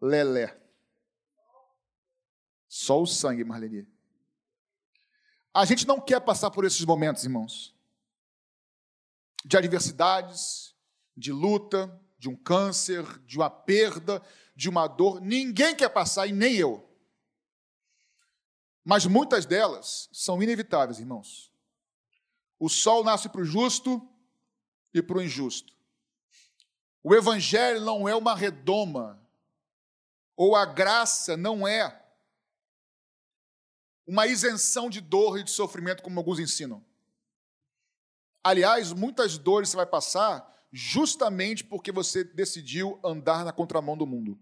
lelé. 0.00 0.56
Só 2.68 3.02
o 3.02 3.06
sangue, 3.06 3.42
Marlene. 3.42 3.84
A 5.52 5.64
gente 5.64 5.88
não 5.88 6.00
quer 6.00 6.20
passar 6.20 6.52
por 6.52 6.64
esses 6.64 6.84
momentos, 6.84 7.24
irmãos. 7.24 7.74
De 9.44 9.56
adversidades, 9.56 10.72
de 11.16 11.32
luta, 11.32 12.00
de 12.20 12.28
um 12.28 12.36
câncer, 12.36 13.02
de 13.20 13.38
uma 13.38 13.48
perda, 13.48 14.22
de 14.54 14.68
uma 14.68 14.86
dor. 14.86 15.22
Ninguém 15.22 15.74
quer 15.74 15.88
passar 15.88 16.26
e 16.26 16.32
nem 16.32 16.54
eu. 16.54 16.86
Mas 18.84 19.06
muitas 19.06 19.46
delas 19.46 20.10
são 20.12 20.42
inevitáveis, 20.42 20.98
irmãos. 20.98 21.50
O 22.58 22.68
sol 22.68 23.02
nasce 23.02 23.30
para 23.30 23.40
o 23.40 23.44
justo 23.44 24.06
e 24.92 25.02
para 25.02 25.16
o 25.16 25.22
injusto. 25.22 25.72
O 27.02 27.14
evangelho 27.14 27.80
não 27.80 28.06
é 28.06 28.14
uma 28.14 28.36
redoma 28.36 29.18
ou 30.36 30.54
a 30.54 30.66
graça 30.66 31.38
não 31.38 31.66
é 31.66 31.98
uma 34.06 34.26
isenção 34.26 34.90
de 34.90 35.00
dor 35.00 35.38
e 35.38 35.42
de 35.42 35.50
sofrimento, 35.50 36.02
como 36.02 36.20
alguns 36.20 36.38
ensinam. 36.38 36.84
Aliás, 38.44 38.92
muitas 38.92 39.38
dores 39.38 39.70
você 39.70 39.76
vai 39.76 39.86
passar 39.86 40.50
justamente 40.72 41.64
porque 41.64 41.90
você 41.90 42.22
decidiu 42.22 42.98
andar 43.04 43.44
na 43.44 43.52
contramão 43.52 43.96
do 43.96 44.06
mundo. 44.06 44.38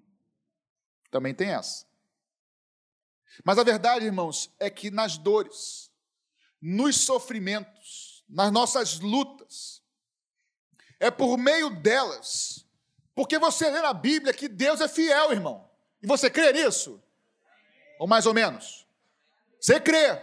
Também 1.10 1.34
tem 1.34 1.50
essa. 1.50 1.86
Mas 3.44 3.58
a 3.58 3.64
verdade, 3.64 4.04
irmãos, 4.04 4.50
é 4.58 4.68
que 4.68 4.90
nas 4.90 5.16
dores, 5.16 5.90
nos 6.60 6.96
sofrimentos, 6.96 8.24
nas 8.28 8.50
nossas 8.52 9.00
lutas, 9.00 9.82
é 11.00 11.10
por 11.10 11.36
meio 11.38 11.70
delas, 11.70 12.66
porque 13.14 13.38
você 13.38 13.70
lê 13.70 13.80
na 13.80 13.92
Bíblia 13.92 14.34
que 14.34 14.48
Deus 14.48 14.80
é 14.80 14.88
fiel, 14.88 15.32
irmão. 15.32 15.68
E 16.02 16.06
você 16.06 16.28
crê 16.28 16.52
nisso? 16.52 17.02
Ou 17.98 18.06
mais 18.06 18.26
ou 18.26 18.34
menos? 18.34 18.86
Você 19.60 19.80
crê. 19.80 20.22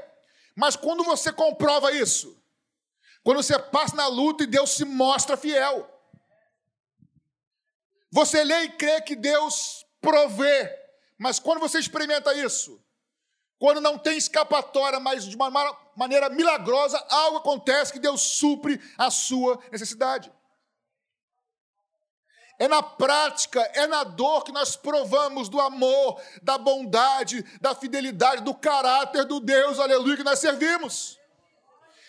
Mas 0.55 0.75
quando 0.75 1.03
você 1.03 1.31
comprova 1.31 1.91
isso, 1.91 2.41
quando 3.23 3.37
você 3.37 3.57
passa 3.59 3.95
na 3.95 4.07
luta 4.07 4.43
e 4.43 4.47
Deus 4.47 4.71
se 4.71 4.85
mostra 4.85 5.35
fiel, 5.35 5.94
você 8.15 8.45
lê 8.45 8.61
e 8.61 8.69
crê 8.69 9.01
que 9.01 9.13
Deus 9.13 9.85
provê, 9.99 10.73
mas 11.17 11.37
quando 11.37 11.59
você 11.59 11.79
experimenta 11.79 12.33
isso, 12.33 12.81
quando 13.59 13.81
não 13.81 13.97
tem 13.97 14.17
escapatória, 14.17 15.01
mas 15.01 15.25
de 15.25 15.35
uma 15.35 15.51
maneira 15.97 16.29
milagrosa, 16.29 16.97
algo 17.09 17.39
acontece 17.39 17.91
que 17.91 17.99
Deus 17.99 18.21
supre 18.21 18.81
a 18.97 19.11
sua 19.11 19.61
necessidade. 19.69 20.31
É 22.57 22.69
na 22.69 22.81
prática, 22.81 23.59
é 23.73 23.85
na 23.85 24.05
dor 24.05 24.45
que 24.45 24.51
nós 24.53 24.77
provamos 24.77 25.49
do 25.49 25.59
amor, 25.59 26.21
da 26.41 26.57
bondade, 26.57 27.43
da 27.59 27.75
fidelidade, 27.75 28.43
do 28.43 28.55
caráter 28.55 29.25
do 29.25 29.41
Deus, 29.41 29.77
aleluia, 29.77 30.15
que 30.15 30.23
nós 30.23 30.39
servimos. 30.39 31.19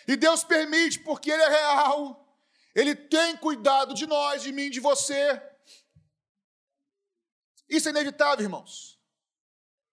E 0.07 0.15
Deus 0.15 0.45
permite, 0.45 0.99
porque 0.99 1.29
Ele 1.29 1.43
é 1.43 1.49
real, 1.49 2.25
Ele 2.73 2.95
tem 2.95 3.35
cuidado 3.35 3.93
de 3.93 4.07
nós, 4.07 4.41
de 4.41 4.53
mim, 4.53 4.69
de 4.69 4.79
você. 4.79 5.41
Isso 7.69 7.87
é 7.87 7.91
inevitável, 7.91 8.43
irmãos. 8.43 8.99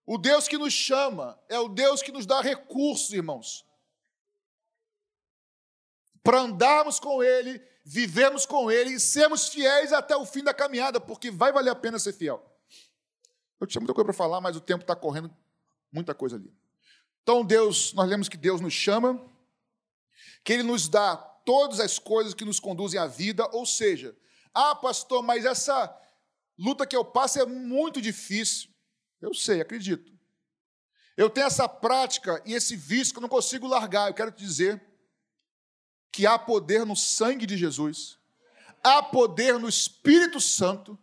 O 0.05 0.17
Deus 0.17 0.47
que 0.47 0.57
nos 0.57 0.73
chama 0.73 1.39
é 1.49 1.59
o 1.59 1.67
Deus 1.67 2.01
que 2.01 2.11
nos 2.11 2.25
dá 2.25 2.41
recursos, 2.41 3.11
irmãos, 3.11 3.65
para 6.23 6.41
andarmos 6.41 6.99
com 6.99 7.23
Ele 7.23 7.61
vivemos 7.85 8.47
com 8.47 8.71
Ele 8.71 8.95
e 8.95 8.99
sermos 8.99 9.47
fiéis 9.47 9.93
até 9.93 10.17
o 10.17 10.25
fim 10.25 10.43
da 10.43 10.53
caminhada, 10.53 10.99
porque 10.99 11.29
vai 11.29 11.53
valer 11.53 11.69
a 11.69 11.75
pena 11.75 11.99
ser 11.99 12.13
fiel. 12.13 12.43
Eu 13.59 13.67
tinha 13.67 13.79
muita 13.79 13.93
coisa 13.93 14.05
para 14.05 14.13
falar, 14.13 14.41
mas 14.41 14.57
o 14.57 14.61
tempo 14.61 14.81
está 14.81 14.95
correndo, 14.95 15.31
muita 15.91 16.15
coisa 16.15 16.35
ali. 16.35 16.51
Então, 17.21 17.45
Deus, 17.45 17.93
nós 17.93 18.09
lemos 18.09 18.27
que 18.27 18.37
Deus 18.37 18.59
nos 18.59 18.73
chama, 18.73 19.23
que 20.43 20.53
Ele 20.53 20.63
nos 20.63 20.89
dá 20.89 21.15
todas 21.15 21.79
as 21.79 21.99
coisas 21.99 22.33
que 22.33 22.43
nos 22.43 22.59
conduzem 22.59 22.99
à 22.99 23.05
vida, 23.05 23.47
ou 23.53 23.65
seja, 23.65 24.17
ah, 24.51 24.75
pastor, 24.75 25.21
mas 25.21 25.45
essa 25.45 25.87
luta 26.57 26.85
que 26.85 26.95
eu 26.95 27.03
passo 27.03 27.39
é 27.39 27.45
muito 27.45 28.01
difícil. 28.01 28.69
Eu 29.21 29.33
sei, 29.33 29.61
acredito. 29.61 30.11
Eu 31.17 31.29
tenho 31.29 31.47
essa 31.47 31.67
prática 31.67 32.41
e 32.45 32.53
esse 32.53 32.75
vício 32.75 33.13
que 33.13 33.19
eu 33.19 33.21
não 33.21 33.29
consigo 33.29 33.67
largar. 33.67 34.09
Eu 34.09 34.13
quero 34.13 34.31
te 34.31 34.43
dizer 34.43 34.81
que 36.11 36.25
há 36.25 36.37
poder 36.37 36.85
no 36.85 36.95
sangue 36.95 37.45
de 37.45 37.57
Jesus, 37.57 38.17
há 38.83 39.03
poder 39.03 39.59
no 39.59 39.67
Espírito 39.67 40.39
Santo, 40.39 40.97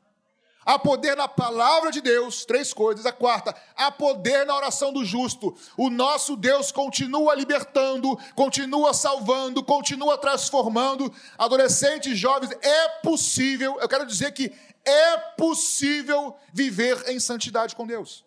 Há 0.64 0.78
poder 0.78 1.16
na 1.16 1.26
palavra 1.26 1.90
de 1.90 2.00
Deus, 2.00 2.44
três 2.44 2.72
coisas. 2.72 3.04
A 3.04 3.12
quarta, 3.12 3.54
há 3.76 3.90
poder 3.90 4.46
na 4.46 4.56
oração 4.56 4.92
do 4.92 5.04
justo. 5.04 5.56
O 5.76 5.90
nosso 5.90 6.36
Deus 6.36 6.70
continua 6.70 7.34
libertando, 7.34 8.16
continua 8.34 8.94
salvando, 8.94 9.64
continua 9.64 10.16
transformando. 10.18 11.12
Adolescentes, 11.36 12.16
jovens, 12.16 12.52
é 12.62 12.88
possível, 13.00 13.78
eu 13.80 13.88
quero 13.88 14.06
dizer 14.06 14.32
que 14.32 14.52
é 14.84 15.16
possível 15.36 16.36
viver 16.52 17.08
em 17.08 17.18
santidade 17.18 17.74
com 17.74 17.86
Deus. 17.86 18.24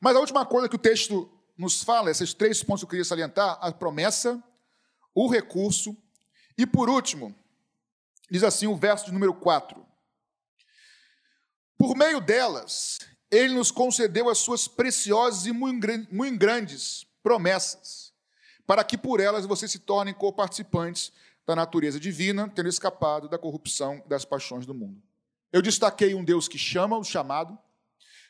Mas 0.00 0.16
a 0.16 0.20
última 0.20 0.44
coisa 0.44 0.68
que 0.68 0.76
o 0.76 0.78
texto 0.78 1.30
nos 1.56 1.82
fala, 1.82 2.10
esses 2.10 2.34
três 2.34 2.62
pontos 2.62 2.82
que 2.82 2.84
eu 2.84 2.90
queria 2.90 3.04
salientar: 3.04 3.58
a 3.60 3.72
promessa, 3.72 4.42
o 5.14 5.28
recurso 5.28 5.96
e, 6.58 6.66
por 6.66 6.90
último, 6.90 7.34
Diz 8.30 8.42
assim 8.42 8.66
o 8.66 8.76
verso 8.76 9.06
de 9.06 9.12
número 9.12 9.34
4. 9.34 9.84
Por 11.76 11.96
meio 11.96 12.20
delas, 12.20 12.98
ele 13.30 13.54
nos 13.54 13.70
concedeu 13.70 14.28
as 14.28 14.38
suas 14.38 14.68
preciosas 14.68 15.46
e 15.46 15.52
muito 15.52 16.38
grandes 16.38 17.06
promessas, 17.22 18.12
para 18.66 18.84
que 18.84 18.96
por 18.96 19.20
elas 19.20 19.44
vocês 19.44 19.70
se 19.70 19.78
tornem 19.78 20.14
co-participantes 20.14 21.12
da 21.46 21.54
natureza 21.54 22.00
divina, 22.00 22.48
tendo 22.48 22.68
escapado 22.68 23.28
da 23.28 23.38
corrupção 23.38 24.02
das 24.06 24.24
paixões 24.24 24.64
do 24.64 24.74
mundo. 24.74 25.02
Eu 25.52 25.60
destaquei 25.60 26.14
um 26.14 26.24
Deus 26.24 26.48
que 26.48 26.58
chama 26.58 26.96
o 26.96 27.04
chamado, 27.04 27.58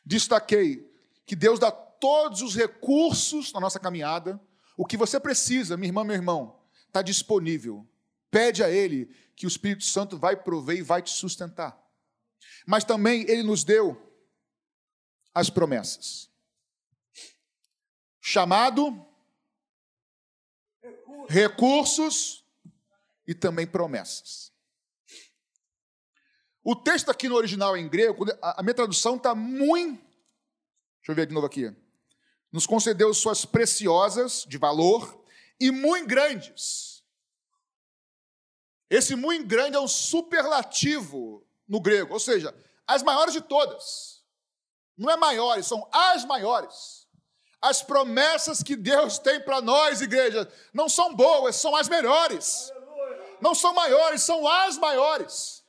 destaquei 0.05 0.91
que 1.25 1.37
Deus 1.37 1.59
dá 1.59 1.71
todos 1.71 2.43
os 2.43 2.55
recursos 2.55 3.53
na 3.53 3.61
nossa 3.61 3.79
caminhada. 3.79 4.41
O 4.77 4.85
que 4.85 4.97
você 4.97 5.19
precisa, 5.21 5.77
minha 5.77 5.89
irmã, 5.89 6.05
meu 6.05 6.17
irmão, 6.17 6.61
está 6.87 7.01
disponível. 7.01 7.87
Pede 8.35 8.65
a 8.65 8.69
Ele 8.69 9.07
que 9.37 9.47
o 9.47 9.49
Espírito 9.49 9.85
Santo 9.85 10.19
vai 10.19 10.35
prover 10.35 10.79
e 10.79 10.83
vai 10.83 11.01
te 11.01 11.11
sustentar. 11.11 11.81
Mas 12.67 12.83
também 12.83 13.23
ele 13.31 13.45
nos 13.45 13.63
deu 13.63 13.97
as 15.33 15.49
promessas. 15.49 16.29
Chamado, 18.21 19.07
recursos 21.29 22.45
e 23.25 23.33
também 23.33 23.69
promessas. 23.69 24.53
O 26.65 26.75
texto 26.75 27.13
aqui 27.13 27.29
no 27.29 27.37
original 27.37 27.77
em 27.77 27.89
grego, 27.89 28.25
a 28.43 28.65
minha 28.65 28.75
tradução 28.75 29.15
está 29.15 29.33
muito. 29.33 30.03
Deixa 30.03 31.13
eu 31.13 31.15
ver 31.15 31.27
de 31.27 31.35
novo 31.35 31.47
aqui. 31.47 31.73
Nos 32.51 32.67
concedeu 32.67 33.15
suas 33.15 33.45
preciosas, 33.45 34.45
de 34.49 34.59
valor, 34.59 35.25
e 35.61 35.71
muito 35.71 36.09
grandes 36.09 36.94
esse 38.91 39.15
muito 39.17 39.47
grande 39.47 39.77
é 39.77 39.81
um 39.81 39.89
superlativo 39.89 41.47
no 41.67 41.81
grego, 41.81 42.13
ou 42.13 42.21
seja, 42.21 42.55
as 42.87 43.03
maiores 43.03 43.33
de 43.33 43.41
todas. 43.41 44.23
Não 44.97 45.11
é 45.11 45.17
maiores, 45.17 45.67
são 45.67 45.89
as 45.93 46.25
maiores. 46.25 47.09
As 47.61 47.83
promessas 47.83 48.63
que 48.63 48.77
Deus 48.77 49.19
tem 49.19 49.41
para 49.41 49.61
nós, 49.61 50.03
igreja, 50.03 50.51
não 50.73 50.89
são 50.89 51.15
boas, 51.15 51.57
são 51.57 51.75
as 51.75 51.89
melhores. 51.89 52.71
Não 53.41 53.55
são 53.55 53.75
maiores, 53.75 54.23
são 54.23 54.47
as 54.47 54.77
maiores. 54.77 55.65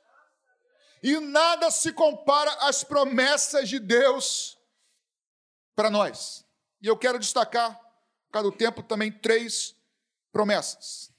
E 1.01 1.19
nada 1.19 1.71
se 1.71 1.93
compara 1.93 2.51
às 2.61 2.83
promessas 2.83 3.69
de 3.69 3.79
Deus 3.79 4.57
para 5.75 5.89
nós. 5.89 6.45
E 6.81 6.87
eu 6.87 6.97
quero 6.97 7.17
destacar, 7.17 7.73
por 8.27 8.31
causa 8.31 8.51
do 8.51 8.57
tempo, 8.57 8.83
também 8.83 9.11
três 9.11 9.75
promessas. 10.31 11.14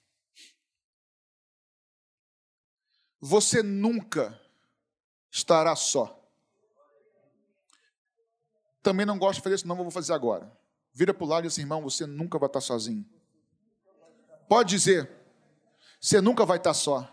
Você 3.26 3.60
nunca 3.60 4.40
estará 5.28 5.74
só. 5.74 6.16
Também 8.80 9.04
não 9.04 9.18
gosto 9.18 9.38
de 9.38 9.42
fazer 9.42 9.56
isso, 9.56 9.66
não 9.66 9.74
vou 9.74 9.90
fazer 9.90 10.12
agora. 10.12 10.56
Vira 10.92 11.12
para 11.12 11.24
o 11.24 11.26
lado 11.26 11.44
e 11.44 11.48
diz 11.48 11.54
assim, 11.54 11.62
irmão, 11.62 11.82
você 11.82 12.06
nunca 12.06 12.38
vai 12.38 12.46
estar 12.46 12.60
sozinho. 12.60 13.04
Pode 14.48 14.70
dizer, 14.70 15.10
você 16.00 16.20
nunca 16.20 16.46
vai 16.46 16.58
estar 16.58 16.72
só. 16.72 17.12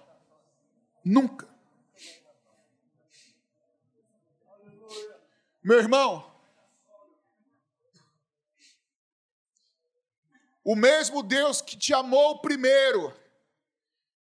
Nunca. 1.04 1.52
Meu 5.64 5.80
irmão, 5.80 6.32
o 10.64 10.76
mesmo 10.76 11.24
Deus 11.24 11.60
que 11.60 11.76
te 11.76 11.92
amou 11.92 12.40
primeiro, 12.40 13.12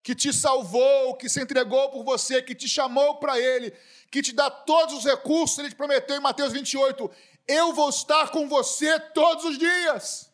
que 0.06 0.14
te 0.14 0.32
salvou, 0.32 1.16
que 1.16 1.28
se 1.28 1.42
entregou 1.42 1.90
por 1.90 2.04
você, 2.04 2.40
que 2.40 2.54
te 2.54 2.68
chamou 2.68 3.16
para 3.16 3.40
Ele, 3.40 3.72
que 4.08 4.22
te 4.22 4.32
dá 4.32 4.48
todos 4.48 4.98
os 4.98 5.04
recursos, 5.04 5.58
Ele 5.58 5.68
te 5.68 5.74
prometeu 5.74 6.16
em 6.16 6.20
Mateus 6.20 6.52
28, 6.52 7.10
eu 7.48 7.72
vou 7.72 7.88
estar 7.88 8.30
com 8.30 8.48
você 8.48 9.00
todos 9.00 9.44
os 9.44 9.58
dias, 9.58 10.32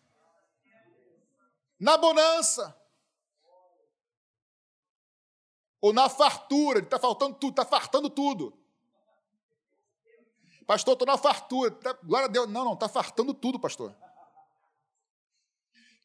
na 1.80 1.96
bonança, 1.96 2.78
ou 5.80 5.90
na 5.90 6.06
fartura, 6.10 6.80
está 6.80 6.98
faltando 6.98 7.36
tudo, 7.36 7.50
está 7.52 7.64
fartando 7.64 8.10
tudo. 8.10 8.52
Pastor, 10.66 10.92
estou 10.92 11.06
na 11.06 11.16
fartura. 11.16 11.70
Tá, 11.70 11.94
glória 12.04 12.26
a 12.26 12.30
Deus. 12.30 12.46
Não, 12.46 12.64
não, 12.64 12.74
está 12.74 12.90
fartando 12.90 13.32
tudo, 13.32 13.58
pastor. 13.58 13.96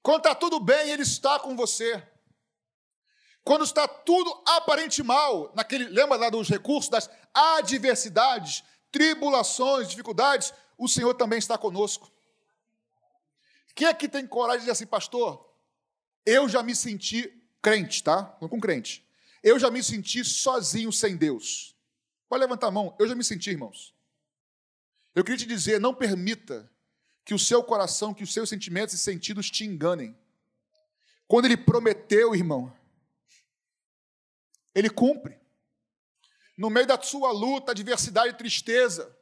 Quando 0.01 0.19
está 0.19 0.33
tudo 0.33 0.57
bem, 0.57 0.89
Ele 0.89 1.03
está 1.03 1.37
com 1.37 1.53
você. 1.55 2.01
Quando 3.47 3.63
está 3.63 3.87
tudo 3.87 4.43
aparente 4.45 5.01
mal, 5.01 5.53
naquele, 5.55 5.85
lembra 5.85 6.17
lá 6.17 6.29
dos 6.29 6.49
recursos, 6.49 6.89
das 6.89 7.09
adversidades, 7.33 8.61
tribulações, 8.91 9.87
dificuldades, 9.87 10.53
o 10.77 10.85
Senhor 10.85 11.13
também 11.13 11.39
está 11.39 11.57
conosco. 11.57 12.11
Quem 13.73 13.87
é 13.87 13.93
que 13.93 14.09
tem 14.09 14.27
coragem 14.27 14.57
de 14.57 14.63
dizer 14.63 14.73
assim, 14.73 14.85
pastor? 14.85 15.49
Eu 16.25 16.49
já 16.49 16.61
me 16.61 16.75
senti 16.75 17.41
crente, 17.61 18.03
tá? 18.03 18.37
Não 18.41 18.49
com 18.49 18.59
crente. 18.59 19.07
Eu 19.41 19.57
já 19.57 19.71
me 19.71 19.81
senti 19.81 20.25
sozinho 20.25 20.91
sem 20.91 21.15
Deus. 21.15 21.73
Pode 22.27 22.41
levantar 22.41 22.67
a 22.67 22.71
mão. 22.71 22.97
Eu 22.99 23.07
já 23.07 23.15
me 23.15 23.23
senti, 23.23 23.51
irmãos. 23.51 23.95
Eu 25.15 25.23
queria 25.23 25.37
te 25.37 25.45
dizer, 25.45 25.79
não 25.79 25.93
permita 25.93 26.69
que 27.23 27.33
o 27.33 27.39
seu 27.39 27.63
coração, 27.63 28.13
que 28.13 28.25
os 28.25 28.33
seus 28.33 28.49
sentimentos 28.49 28.93
e 28.93 28.97
sentidos 28.97 29.49
te 29.49 29.63
enganem. 29.63 30.17
Quando 31.29 31.45
ele 31.45 31.55
prometeu, 31.55 32.35
irmão, 32.35 32.75
ele 34.77 34.91
cumpre. 34.91 35.39
No 36.55 36.69
meio 36.69 36.85
da 36.85 37.01
sua 37.01 37.31
luta, 37.31 37.71
adversidade 37.71 38.29
e 38.29 38.37
tristeza. 38.37 39.15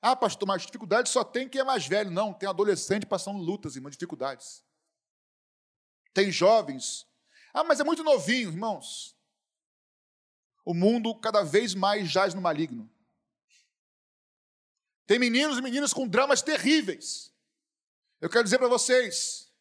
Ah, 0.00 0.16
pastor, 0.16 0.48
mas 0.48 0.62
dificuldade 0.62 1.10
só 1.10 1.22
tem 1.22 1.46
quem 1.46 1.60
é 1.60 1.64
mais 1.64 1.86
velho. 1.86 2.10
Não, 2.10 2.32
tem 2.32 2.48
adolescente 2.48 3.04
passando 3.04 3.38
lutas, 3.38 3.76
irmão, 3.76 3.90
dificuldades. 3.90 4.64
Tem 6.14 6.32
jovens. 6.32 7.06
Ah, 7.52 7.64
mas 7.64 7.80
é 7.80 7.84
muito 7.84 8.02
novinho, 8.02 8.48
irmãos. 8.48 9.14
O 10.64 10.72
mundo 10.72 11.14
cada 11.14 11.42
vez 11.42 11.74
mais 11.74 12.10
jaz 12.10 12.32
no 12.32 12.40
maligno. 12.40 12.90
Tem 15.06 15.18
meninos 15.18 15.58
e 15.58 15.62
meninas 15.62 15.92
com 15.92 16.08
dramas 16.08 16.40
terríveis. 16.40 17.30
Eu 18.22 18.30
quero 18.30 18.44
dizer 18.44 18.58
para 18.58 18.68
vocês 18.68 19.52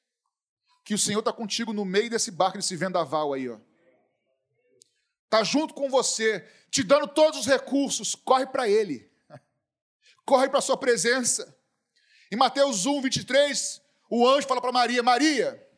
que 0.86 0.94
o 0.94 0.98
Senhor 0.98 1.20
está 1.20 1.34
contigo 1.34 1.74
no 1.74 1.84
meio 1.84 2.10
desse 2.10 2.32
barco, 2.32 2.58
desse 2.58 2.78
vendaval 2.78 3.34
aí, 3.34 3.50
ó 3.50 3.60
está 5.36 5.44
junto 5.44 5.74
com 5.74 5.90
você, 5.90 6.48
te 6.72 6.82
dando 6.82 7.08
todos 7.08 7.42
os 7.42 7.46
recursos, 7.46 8.16
corre 8.16 8.46
para 8.48 8.70
Ele, 8.70 9.12
corre 10.26 10.48
para 10.48 10.60
a 10.60 10.62
Sua 10.62 10.78
presença. 10.78 11.56
Em 12.32 12.38
Mateus 12.38 12.86
1, 12.86 13.02
23, 13.02 13.82
o 14.10 14.28
anjo 14.28 14.48
fala 14.48 14.62
para 14.62 14.72
Maria: 14.72 15.04
Maria, 15.04 15.70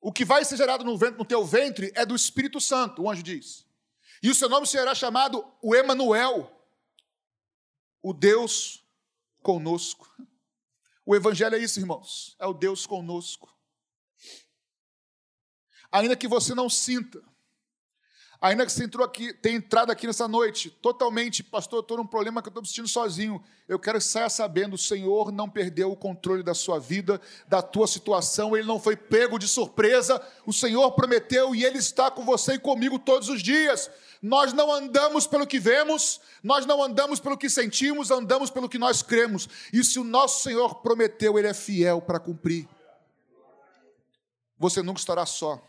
o 0.00 0.12
que 0.12 0.24
vai 0.24 0.44
ser 0.44 0.56
gerado 0.56 0.84
no, 0.84 0.96
ventre, 0.96 1.18
no 1.18 1.24
teu 1.24 1.44
ventre 1.44 1.92
é 1.94 2.06
do 2.06 2.16
Espírito 2.16 2.60
Santo, 2.60 3.02
o 3.02 3.10
anjo 3.10 3.22
diz. 3.22 3.66
E 4.22 4.30
o 4.30 4.34
seu 4.34 4.48
nome 4.48 4.66
será 4.66 4.94
chamado 4.94 5.44
o 5.60 5.74
Emanuel, 5.74 6.50
o 8.02 8.14
Deus 8.14 8.82
conosco. 9.42 10.10
O 11.04 11.14
Evangelho 11.14 11.54
é 11.54 11.58
isso, 11.58 11.78
irmãos, 11.78 12.34
é 12.38 12.46
o 12.46 12.54
Deus 12.54 12.86
conosco. 12.86 13.54
Ainda 15.92 16.16
que 16.16 16.26
você 16.26 16.54
não 16.54 16.70
sinta, 16.70 17.22
Ainda 18.40 18.66
que 18.66 18.72
você 18.72 18.84
entrou 18.84 19.04
aqui, 19.04 19.32
tem 19.32 19.56
entrado 19.56 19.90
aqui 19.90 20.06
nessa 20.06 20.28
noite, 20.28 20.68
totalmente, 20.70 21.42
pastor, 21.42 21.80
estou 21.80 21.96
num 21.96 22.06
problema 22.06 22.42
que 22.42 22.48
eu 22.48 22.50
estou 22.50 22.62
me 22.62 22.68
sentindo 22.68 22.88
sozinho. 22.88 23.42
Eu 23.66 23.78
quero 23.78 23.98
que 23.98 24.04
saia 24.04 24.28
sabendo, 24.28 24.74
o 24.74 24.78
Senhor 24.78 25.32
não 25.32 25.48
perdeu 25.48 25.90
o 25.90 25.96
controle 25.96 26.42
da 26.42 26.52
sua 26.52 26.78
vida, 26.78 27.20
da 27.48 27.62
tua 27.62 27.86
situação, 27.86 28.54
Ele 28.54 28.66
não 28.66 28.78
foi 28.78 28.96
pego 28.96 29.38
de 29.38 29.48
surpresa. 29.48 30.20
O 30.44 30.52
Senhor 30.52 30.90
prometeu 30.92 31.54
e 31.54 31.64
Ele 31.64 31.78
está 31.78 32.10
com 32.10 32.24
você 32.24 32.54
e 32.54 32.58
comigo 32.58 32.98
todos 32.98 33.28
os 33.28 33.42
dias. 33.42 33.90
Nós 34.20 34.52
não 34.52 34.70
andamos 34.70 35.26
pelo 35.26 35.46
que 35.46 35.58
vemos, 35.58 36.20
nós 36.42 36.66
não 36.66 36.82
andamos 36.82 37.20
pelo 37.20 37.38
que 37.38 37.48
sentimos, 37.48 38.10
andamos 38.10 38.50
pelo 38.50 38.68
que 38.68 38.78
nós 38.78 39.02
cremos. 39.02 39.48
E 39.72 39.82
se 39.82 39.98
o 39.98 40.04
nosso 40.04 40.42
Senhor 40.42 40.76
prometeu, 40.76 41.38
Ele 41.38 41.48
é 41.48 41.54
fiel 41.54 42.02
para 42.02 42.20
cumprir. 42.20 42.68
Você 44.58 44.82
nunca 44.82 44.98
estará 44.98 45.24
só. 45.24 45.62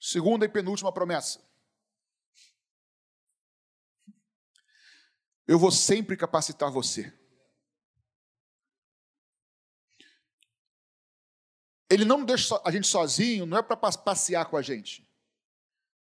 Segunda 0.00 0.44
e 0.44 0.48
penúltima 0.48 0.92
promessa. 0.92 1.47
Eu 5.48 5.58
vou 5.58 5.70
sempre 5.70 6.14
capacitar 6.14 6.70
você. 6.70 7.10
Ele 11.90 12.04
não 12.04 12.22
deixa 12.22 12.60
a 12.62 12.70
gente 12.70 12.86
sozinho, 12.86 13.46
não 13.46 13.56
é 13.56 13.62
para 13.62 13.74
passear 13.74 14.44
com 14.44 14.58
a 14.58 14.62
gente, 14.62 15.10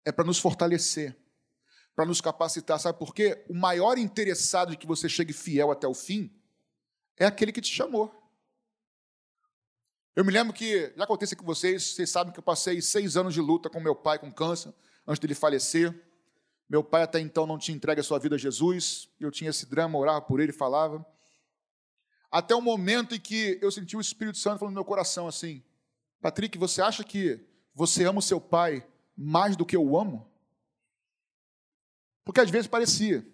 é 0.04 0.10
para 0.10 0.24
nos 0.24 0.40
fortalecer, 0.40 1.16
para 1.94 2.04
nos 2.04 2.20
capacitar. 2.20 2.80
Sabe 2.80 2.98
por 2.98 3.14
quê? 3.14 3.46
O 3.48 3.54
maior 3.54 3.96
interessado 3.96 4.72
de 4.72 4.76
que 4.76 4.86
você 4.86 5.08
chegue 5.08 5.32
fiel 5.32 5.70
até 5.70 5.86
o 5.86 5.94
fim 5.94 6.36
é 7.16 7.24
aquele 7.24 7.52
que 7.52 7.60
te 7.60 7.72
chamou. 7.72 8.12
Eu 10.16 10.24
me 10.24 10.32
lembro 10.32 10.52
que, 10.52 10.92
já 10.96 11.04
aconteceu 11.04 11.38
com 11.38 11.44
vocês, 11.44 11.94
vocês 11.94 12.10
sabem 12.10 12.32
que 12.32 12.40
eu 12.40 12.42
passei 12.42 12.82
seis 12.82 13.16
anos 13.16 13.32
de 13.32 13.40
luta 13.40 13.70
com 13.70 13.78
meu 13.78 13.94
pai 13.94 14.18
com 14.18 14.32
câncer, 14.32 14.74
antes 15.06 15.20
dele 15.20 15.36
falecer. 15.36 15.94
Meu 16.68 16.82
pai 16.82 17.02
até 17.02 17.20
então 17.20 17.46
não 17.46 17.58
tinha 17.58 17.76
entregue 17.76 18.00
a 18.00 18.04
sua 18.04 18.18
vida 18.18 18.34
a 18.34 18.38
Jesus, 18.38 19.08
eu 19.20 19.30
tinha 19.30 19.50
esse 19.50 19.66
drama, 19.66 19.98
orava 19.98 20.20
por 20.20 20.40
ele, 20.40 20.52
falava. 20.52 21.06
Até 22.30 22.54
o 22.54 22.60
momento 22.60 23.14
em 23.14 23.20
que 23.20 23.58
eu 23.62 23.70
senti 23.70 23.96
o 23.96 24.00
Espírito 24.00 24.38
Santo 24.38 24.58
falando 24.58 24.74
no 24.74 24.80
meu 24.80 24.84
coração 24.84 25.28
assim: 25.28 25.62
Patrick, 26.20 26.58
você 26.58 26.82
acha 26.82 27.04
que 27.04 27.40
você 27.72 28.04
ama 28.04 28.18
o 28.18 28.22
seu 28.22 28.40
pai 28.40 28.86
mais 29.16 29.56
do 29.56 29.64
que 29.64 29.76
eu 29.76 29.96
amo? 29.96 30.28
Porque 32.24 32.40
às 32.40 32.50
vezes 32.50 32.66
parecia. 32.66 33.24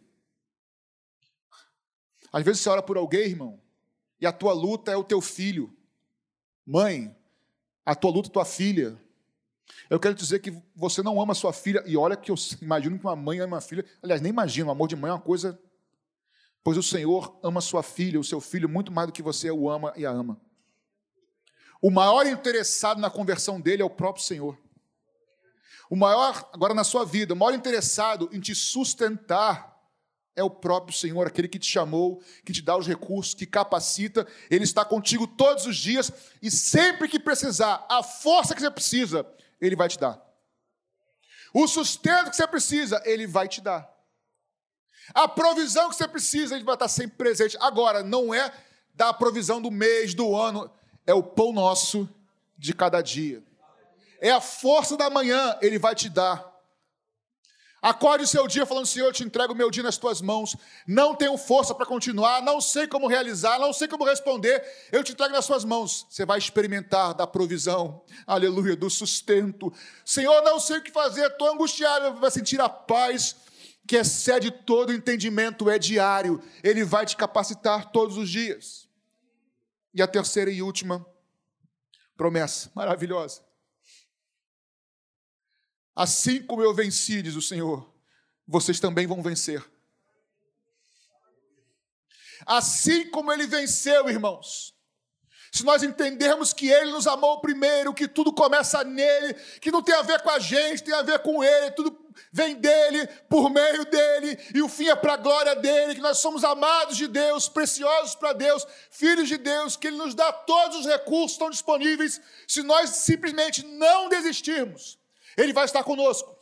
Às 2.30 2.44
vezes 2.44 2.60
você 2.60 2.68
ora 2.68 2.82
por 2.82 2.96
alguém, 2.96 3.22
irmão, 3.22 3.60
e 4.20 4.26
a 4.26 4.32
tua 4.32 4.52
luta 4.52 4.92
é 4.92 4.96
o 4.96 5.04
teu 5.04 5.20
filho. 5.20 5.74
Mãe, 6.64 7.14
a 7.84 7.94
tua 7.94 8.10
luta 8.10 8.28
é 8.28 8.32
tua 8.32 8.44
filha. 8.44 9.00
Eu 9.88 10.00
quero 10.00 10.14
dizer 10.14 10.38
que 10.40 10.52
você 10.74 11.02
não 11.02 11.20
ama 11.20 11.34
sua 11.34 11.52
filha, 11.52 11.82
e 11.86 11.96
olha 11.96 12.16
que 12.16 12.30
eu 12.30 12.34
imagino 12.62 12.98
que 12.98 13.04
uma 13.04 13.16
mãe 13.16 13.40
ama 13.40 13.56
uma 13.56 13.60
filha. 13.60 13.84
Aliás, 14.02 14.20
nem 14.20 14.30
imagino, 14.30 14.68
o 14.68 14.72
amor 14.72 14.88
de 14.88 14.96
mãe 14.96 15.10
é 15.10 15.14
uma 15.14 15.20
coisa. 15.20 15.58
Pois 16.64 16.76
o 16.76 16.82
Senhor 16.82 17.38
ama 17.42 17.60
sua 17.60 17.82
filha, 17.82 18.20
o 18.20 18.24
seu 18.24 18.40
filho, 18.40 18.68
muito 18.68 18.92
mais 18.92 19.08
do 19.08 19.12
que 19.12 19.22
você 19.22 19.50
o 19.50 19.68
ama 19.68 19.92
e 19.96 20.06
a 20.06 20.10
ama. 20.10 20.40
O 21.80 21.90
maior 21.90 22.24
interessado 22.26 23.00
na 23.00 23.10
conversão 23.10 23.60
dele 23.60 23.82
é 23.82 23.84
o 23.84 23.90
próprio 23.90 24.24
Senhor. 24.24 24.56
O 25.90 25.96
maior, 25.96 26.48
agora 26.52 26.72
na 26.72 26.84
sua 26.84 27.04
vida, 27.04 27.34
o 27.34 27.36
maior 27.36 27.54
interessado 27.54 28.30
em 28.32 28.40
te 28.40 28.54
sustentar 28.54 29.72
é 30.34 30.42
o 30.42 30.48
próprio 30.48 30.96
Senhor, 30.96 31.26
aquele 31.26 31.48
que 31.48 31.58
te 31.58 31.66
chamou, 31.66 32.22
que 32.44 32.52
te 32.52 32.62
dá 32.62 32.76
os 32.76 32.86
recursos, 32.86 33.34
que 33.34 33.44
capacita. 33.44 34.26
Ele 34.50 34.64
está 34.64 34.84
contigo 34.84 35.26
todos 35.26 35.66
os 35.66 35.76
dias 35.76 36.10
e 36.40 36.50
sempre 36.50 37.08
que 37.08 37.18
precisar, 37.18 37.84
a 37.90 38.02
força 38.02 38.54
que 38.54 38.60
você 38.60 38.70
precisa, 38.70 39.26
Ele 39.62 39.76
vai 39.76 39.88
te 39.88 39.98
dar. 39.98 40.20
O 41.54 41.68
sustento 41.68 42.30
que 42.30 42.36
você 42.36 42.46
precisa, 42.46 43.00
Ele 43.04 43.26
vai 43.26 43.46
te 43.46 43.60
dar. 43.60 43.88
A 45.14 45.28
provisão 45.28 45.88
que 45.88 45.96
você 45.96 46.08
precisa, 46.08 46.54
Ele 46.54 46.64
vai 46.64 46.74
estar 46.74 46.88
sempre 46.88 47.16
presente. 47.16 47.56
Agora, 47.60 48.02
não 48.02 48.34
é 48.34 48.52
da 48.94 49.12
provisão 49.12 49.62
do 49.62 49.70
mês, 49.70 50.14
do 50.14 50.36
ano, 50.36 50.70
é 51.06 51.14
o 51.14 51.22
pão 51.22 51.52
nosso 51.52 52.08
de 52.58 52.74
cada 52.74 53.00
dia. 53.00 53.42
É 54.20 54.30
a 54.30 54.40
força 54.40 54.96
da 54.96 55.08
manhã, 55.08 55.56
Ele 55.62 55.78
vai 55.78 55.94
te 55.94 56.08
dar. 56.08 56.51
Acorde 57.82 58.22
o 58.22 58.28
seu 58.28 58.46
dia 58.46 58.64
falando, 58.64 58.86
Senhor, 58.86 59.06
eu 59.06 59.12
te 59.12 59.24
entrego 59.24 59.52
o 59.52 59.56
meu 59.56 59.68
dia 59.68 59.82
nas 59.82 59.96
tuas 59.96 60.20
mãos. 60.20 60.54
Não 60.86 61.16
tenho 61.16 61.36
força 61.36 61.74
para 61.74 61.84
continuar, 61.84 62.40
não 62.40 62.60
sei 62.60 62.86
como 62.86 63.08
realizar, 63.08 63.58
não 63.58 63.72
sei 63.72 63.88
como 63.88 64.04
responder. 64.04 64.64
Eu 64.92 65.02
te 65.02 65.10
entrego 65.10 65.34
nas 65.34 65.44
suas 65.44 65.64
mãos. 65.64 66.06
Você 66.08 66.24
vai 66.24 66.38
experimentar 66.38 67.12
da 67.12 67.26
provisão, 67.26 68.04
aleluia, 68.24 68.76
do 68.76 68.88
sustento. 68.88 69.72
Senhor, 70.04 70.42
não 70.42 70.60
sei 70.60 70.78
o 70.78 70.82
que 70.82 70.92
fazer, 70.92 71.26
estou 71.26 71.52
angustiado. 71.52 72.20
Vai 72.20 72.30
sentir 72.30 72.60
a 72.60 72.68
paz 72.68 73.34
que 73.84 73.96
excede 73.96 74.52
todo 74.52 74.92
entendimento, 74.92 75.68
é 75.68 75.76
diário. 75.76 76.40
Ele 76.62 76.84
vai 76.84 77.04
te 77.04 77.16
capacitar 77.16 77.90
todos 77.90 78.16
os 78.16 78.30
dias. 78.30 78.88
E 79.92 80.00
a 80.00 80.06
terceira 80.06 80.52
e 80.52 80.62
última 80.62 81.04
promessa 82.16 82.70
maravilhosa. 82.76 83.42
Assim 85.94 86.42
como 86.42 86.62
eu 86.62 86.74
venci, 86.74 87.20
diz 87.20 87.36
o 87.36 87.42
Senhor, 87.42 87.92
vocês 88.46 88.80
também 88.80 89.06
vão 89.06 89.22
vencer. 89.22 89.62
Assim 92.46 93.08
como 93.10 93.32
ele 93.32 93.46
venceu, 93.46 94.08
irmãos. 94.08 94.74
Se 95.52 95.64
nós 95.64 95.82
entendermos 95.82 96.54
que 96.54 96.68
ele 96.70 96.92
nos 96.92 97.06
amou 97.06 97.42
primeiro, 97.42 97.92
que 97.92 98.08
tudo 98.08 98.32
começa 98.32 98.82
nele, 98.82 99.34
que 99.60 99.70
não 99.70 99.82
tem 99.82 99.94
a 99.94 100.00
ver 100.00 100.22
com 100.22 100.30
a 100.30 100.38
gente, 100.38 100.82
tem 100.82 100.94
a 100.94 101.02
ver 101.02 101.18
com 101.18 101.44
ele, 101.44 101.70
tudo 101.72 101.94
vem 102.32 102.54
dele, 102.54 103.06
por 103.28 103.50
meio 103.50 103.84
dele, 103.84 104.38
e 104.54 104.62
o 104.62 104.68
fim 104.68 104.88
é 104.88 104.96
para 104.96 105.12
a 105.12 105.18
glória 105.18 105.54
dele, 105.54 105.94
que 105.94 106.00
nós 106.00 106.18
somos 106.18 106.42
amados 106.42 106.96
de 106.96 107.06
Deus, 107.06 107.50
preciosos 107.50 108.14
para 108.14 108.32
Deus, 108.32 108.66
filhos 108.90 109.28
de 109.28 109.36
Deus, 109.36 109.76
que 109.76 109.88
ele 109.88 109.98
nos 109.98 110.14
dá 110.14 110.32
todos 110.32 110.78
os 110.78 110.86
recursos 110.86 111.32
estão 111.32 111.50
disponíveis, 111.50 112.18
se 112.48 112.62
nós 112.62 112.88
simplesmente 112.88 113.62
não 113.62 114.08
desistirmos 114.08 115.01
ele 115.36 115.52
vai 115.52 115.64
estar 115.64 115.82
conosco. 115.82 116.36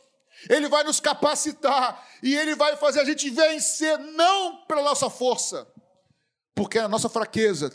Ele 0.49 0.67
vai 0.67 0.83
nos 0.83 0.99
capacitar 0.99 2.07
e 2.23 2.35
ele 2.35 2.55
vai 2.55 2.75
fazer 2.77 3.01
a 3.01 3.05
gente 3.05 3.29
vencer 3.29 3.97
não 3.97 4.65
pela 4.65 4.81
nossa 4.81 5.09
força, 5.09 5.67
porque 6.55 6.79
é 6.79 6.81
a 6.81 6.87
nossa 6.87 7.09
fraqueza 7.09 7.71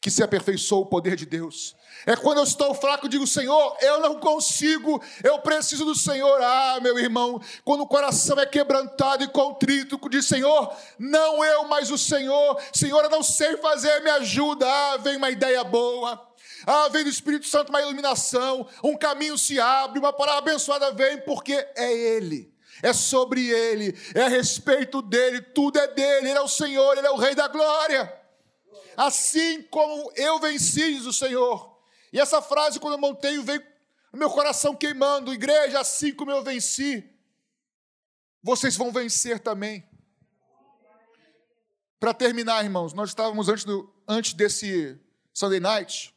que 0.00 0.10
se 0.10 0.22
aperfeiçoa 0.22 0.80
o 0.80 0.86
poder 0.86 1.14
de 1.14 1.26
Deus. 1.26 1.76
É 2.06 2.16
quando 2.16 2.38
eu 2.38 2.44
estou 2.44 2.74
fraco, 2.74 3.08
digo, 3.08 3.26
Senhor, 3.26 3.76
eu 3.82 4.00
não 4.00 4.18
consigo, 4.18 5.02
eu 5.22 5.38
preciso 5.40 5.84
do 5.84 5.94
Senhor. 5.94 6.40
Ah, 6.40 6.78
meu 6.80 6.98
irmão, 6.98 7.40
quando 7.64 7.82
o 7.82 7.86
coração 7.86 8.38
é 8.40 8.46
quebrantado 8.46 9.22
e 9.22 9.28
contrito, 9.28 10.00
diz, 10.08 10.26
Senhor, 10.26 10.74
não 10.98 11.44
eu, 11.44 11.64
mas 11.64 11.90
o 11.90 11.98
Senhor. 11.98 12.58
Senhor, 12.72 13.04
eu 13.04 13.10
não 13.10 13.22
sei 13.22 13.58
fazer, 13.58 14.00
me 14.00 14.10
ajuda. 14.10 14.66
Ah, 14.66 14.96
vem 14.96 15.16
uma 15.16 15.30
ideia 15.30 15.62
boa. 15.62 16.29
Ah, 16.66 16.88
vem 16.88 17.04
do 17.04 17.10
Espírito 17.10 17.46
Santo 17.46 17.70
uma 17.70 17.80
iluminação, 17.80 18.68
um 18.82 18.96
caminho 18.96 19.36
se 19.38 19.58
abre, 19.58 19.98
uma 19.98 20.12
palavra 20.12 20.50
abençoada 20.50 20.92
vem, 20.92 21.20
porque 21.22 21.52
é 21.52 21.92
Ele, 21.92 22.52
é 22.82 22.92
sobre 22.92 23.48
Ele, 23.48 23.96
é 24.14 24.22
a 24.22 24.28
respeito 24.28 25.02
dEle, 25.02 25.40
tudo 25.40 25.78
é 25.78 25.88
dEle, 25.88 26.28
Ele 26.28 26.38
é 26.38 26.42
o 26.42 26.48
Senhor, 26.48 26.96
Ele 26.96 27.06
é 27.06 27.10
o 27.10 27.16
Rei 27.16 27.34
da 27.34 27.48
glória. 27.48 28.20
Assim 28.96 29.62
como 29.62 30.12
eu 30.16 30.38
venci, 30.38 30.94
diz 30.94 31.06
o 31.06 31.12
Senhor. 31.12 31.78
E 32.12 32.20
essa 32.20 32.42
frase, 32.42 32.78
quando 32.80 32.94
eu 32.94 32.98
montei, 32.98 33.38
veio 33.38 33.64
no 34.12 34.18
meu 34.18 34.30
coração 34.30 34.74
queimando, 34.74 35.32
igreja, 35.32 35.80
assim 35.80 36.12
como 36.12 36.30
eu 36.30 36.42
venci, 36.42 37.08
vocês 38.42 38.76
vão 38.76 38.90
vencer 38.90 39.38
também. 39.38 39.88
Para 41.98 42.14
terminar, 42.14 42.64
irmãos, 42.64 42.92
nós 42.92 43.10
estávamos 43.10 43.48
antes, 43.48 43.64
do, 43.64 43.92
antes 44.08 44.32
desse 44.32 44.98
Sunday 45.32 45.60
night, 45.60 46.14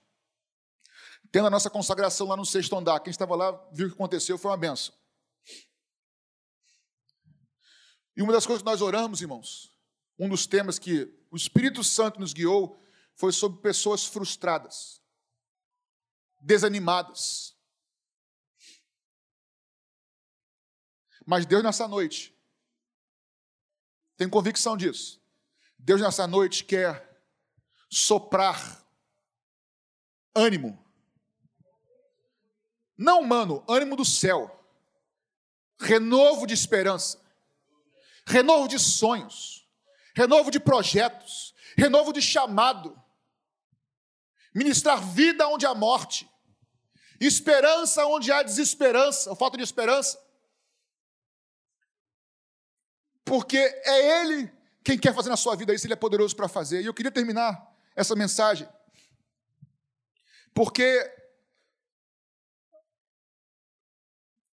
tendo 1.34 1.48
a 1.48 1.50
nossa 1.50 1.68
consagração 1.68 2.28
lá 2.28 2.38
no 2.38 2.46
sexto 2.46 2.78
andar. 2.78 3.00
Quem 3.00 3.10
estava 3.10 3.36
lá 3.36 3.52
viu 3.72 3.88
o 3.88 3.90
que 3.90 3.96
aconteceu, 3.96 4.38
foi 4.38 4.52
uma 4.52 4.58
benção. 4.58 4.94
E 8.16 8.22
uma 8.22 8.32
das 8.32 8.46
coisas 8.46 8.62
que 8.62 8.70
nós 8.70 8.84
oramos, 8.84 9.20
irmãos, 9.20 9.76
um 10.20 10.30
dos 10.30 10.46
temas 10.46 10.78
que 10.78 11.12
o 11.32 11.36
Espírito 11.36 11.84
Santo 11.84 12.20
nos 12.20 12.34
guiou 12.34 12.80
foi 13.16 13.34
sobre 13.34 13.60
pessoas 13.64 14.06
frustradas, 14.06 15.02
desanimadas. 16.40 17.58
Mas 21.26 21.48
Deus 21.48 21.64
nessa 21.64 21.88
noite, 21.88 22.32
tem 24.18 24.30
convicção 24.30 24.78
disso. 24.78 25.20
Deus 25.80 26.00
nessa 26.00 26.28
noite 26.28 26.64
quer 26.64 27.26
soprar 27.90 28.88
ânimo 30.36 30.84
não 32.98 33.22
humano, 33.22 33.64
ânimo 33.68 33.96
do 33.96 34.06
céu. 34.06 34.60
Renovo 35.80 36.46
de 36.46 36.54
esperança. 36.54 37.20
Renovo 38.26 38.68
de 38.68 38.80
sonhos. 38.80 39.68
Renovo 40.16 40.52
de 40.52 40.60
projetos. 40.60 41.54
Renovo 41.78 42.14
de 42.14 42.22
chamado. 42.22 43.00
Ministrar 44.54 45.02
vida 45.02 45.48
onde 45.48 45.66
há 45.66 45.74
morte. 45.74 46.30
Esperança 47.20 48.06
onde 48.06 48.32
há 48.32 48.44
desesperança, 48.44 49.30
ou 49.30 49.36
falta 49.36 49.58
de 49.58 49.64
esperança. 49.64 50.22
Porque 53.24 53.58
é 53.58 54.22
Ele 54.22 54.52
quem 54.84 55.00
quer 55.00 55.16
fazer 55.16 55.30
na 55.30 55.38
sua 55.38 55.56
vida 55.56 55.74
isso, 55.74 55.88
Ele 55.88 55.94
é 55.94 55.98
poderoso 55.98 56.36
para 56.36 56.50
fazer. 56.50 56.82
E 56.82 56.86
eu 56.86 56.94
queria 56.94 57.12
terminar 57.12 57.72
essa 57.96 58.16
mensagem, 58.16 58.68
porque 60.54 60.84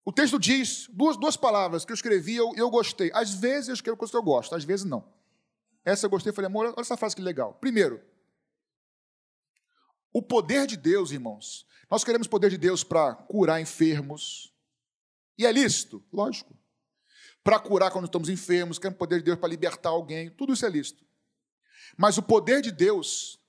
O 0.10 0.12
texto 0.12 0.40
diz 0.40 0.90
duas, 0.92 1.16
duas 1.18 1.38
palavras 1.38 1.86
que 1.86 1.92
eu 1.92 1.94
escrevi 1.94 2.32
e 2.32 2.38
eu, 2.38 2.52
eu 2.56 2.68
gostei. 2.72 3.12
Às 3.14 3.36
vezes 3.36 3.68
eu 3.68 3.76
escrevo 3.76 3.96
coisas 3.96 4.10
que 4.10 4.18
eu 4.18 4.24
gosto, 4.24 4.56
às 4.56 4.64
vezes 4.64 4.84
não. 4.84 5.08
Essa 5.86 6.08
eu 6.08 6.10
gostei, 6.10 6.34
falei, 6.34 6.48
amor, 6.48 6.66
olha 6.66 6.74
essa 6.80 6.98
frase 6.98 7.16
que 7.16 7.22
legal. 7.22 7.54
Primeiro, 7.54 8.02
o 10.12 10.20
poder 10.20 10.66
de 10.66 10.76
Deus, 10.76 11.12
irmãos. 11.12 11.64
Nós 11.92 12.04
queremos 12.04 12.28
poder 12.28 12.50
de 12.50 12.58
Deus 12.58 12.84
para 12.84 13.14
curar 13.14 13.62
enfermos. 13.62 14.52
E 15.38 15.46
é 15.46 15.52
lícito, 15.52 16.04
lógico. 16.12 16.58
para 17.44 17.60
curar 17.60 17.92
quando 17.92 18.06
estamos 18.06 18.30
enfermos, 18.30 18.80
queremos 18.80 18.96
o 18.96 18.98
poder 18.98 19.20
de 19.20 19.26
Deus 19.26 19.38
para 19.38 19.50
libertar 19.50 19.90
alguém, 19.90 20.32
tudo 20.32 20.54
isso 20.54 20.66
é 20.66 20.70
lícito. 20.70 21.06
Mas 21.96 22.18
o 22.18 22.24
poder 22.24 22.64
de 22.64 22.72
Deus, 22.72 23.40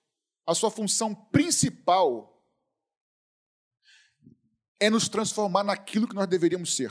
a 0.47 0.55
sua 0.55 0.71
função 0.71 1.15
principal 1.15 2.30
é 4.81 4.89
nos 4.89 5.09
transformar 5.09 5.63
naquilo 5.63 6.09
que 6.09 6.15
nós 6.15 6.27
deveríamos 6.27 6.75
ser. 6.75 6.91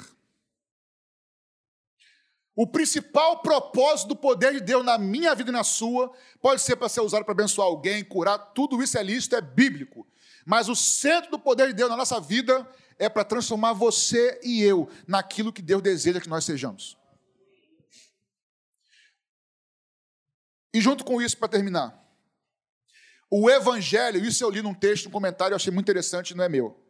O 2.56 2.68
principal 2.68 3.42
propósito 3.42 4.10
do 4.10 4.16
poder 4.16 4.54
de 4.54 4.60
Deus 4.60 4.86
na 4.86 4.98
minha 4.98 5.34
vida 5.34 5.50
e 5.50 5.54
na 5.54 5.64
sua 5.64 6.14
pode 6.42 6.62
ser 6.62 6.76
para 6.76 6.90
ser 6.90 7.02
usado 7.02 7.24
para 7.24 7.32
abençoar 7.32 7.68
alguém, 7.68 8.04
curar, 8.04 8.38
tudo 8.38 8.84
isso 8.84 8.98
é 8.98 9.04
lícito, 9.04 9.36
é 9.36 9.42
bíblico. 9.42 10.06
Mas 10.46 10.68
o 10.68 10.76
centro 10.76 11.32
do 11.32 11.40
poder 11.40 11.68
de 11.68 11.74
Deus 11.74 11.90
na 11.90 11.98
nossa 11.98 12.20
vida 12.20 12.70
é 12.98 13.08
para 13.08 13.24
transformar 13.24 13.74
você 13.74 14.40
e 14.44 14.62
eu 14.62 14.90
naquilo 15.08 15.54
que 15.54 15.62
Deus 15.62 15.82
deseja 15.82 16.20
que 16.20 16.28
nós 16.28 16.44
sejamos. 16.44 16.98
E 20.74 20.82
junto 20.82 21.04
com 21.04 21.22
isso, 21.22 21.38
para 21.38 21.48
terminar, 21.48 21.98
o 23.32 23.50
Evangelho, 23.50 24.24
isso 24.24 24.44
eu 24.44 24.50
li 24.50 24.62
num 24.62 24.74
texto, 24.74 25.06
num 25.06 25.12
comentário, 25.12 25.54
eu 25.54 25.56
achei 25.56 25.72
muito 25.72 25.86
interessante, 25.86 26.36
não 26.36 26.44
é 26.44 26.50
meu. 26.50 26.89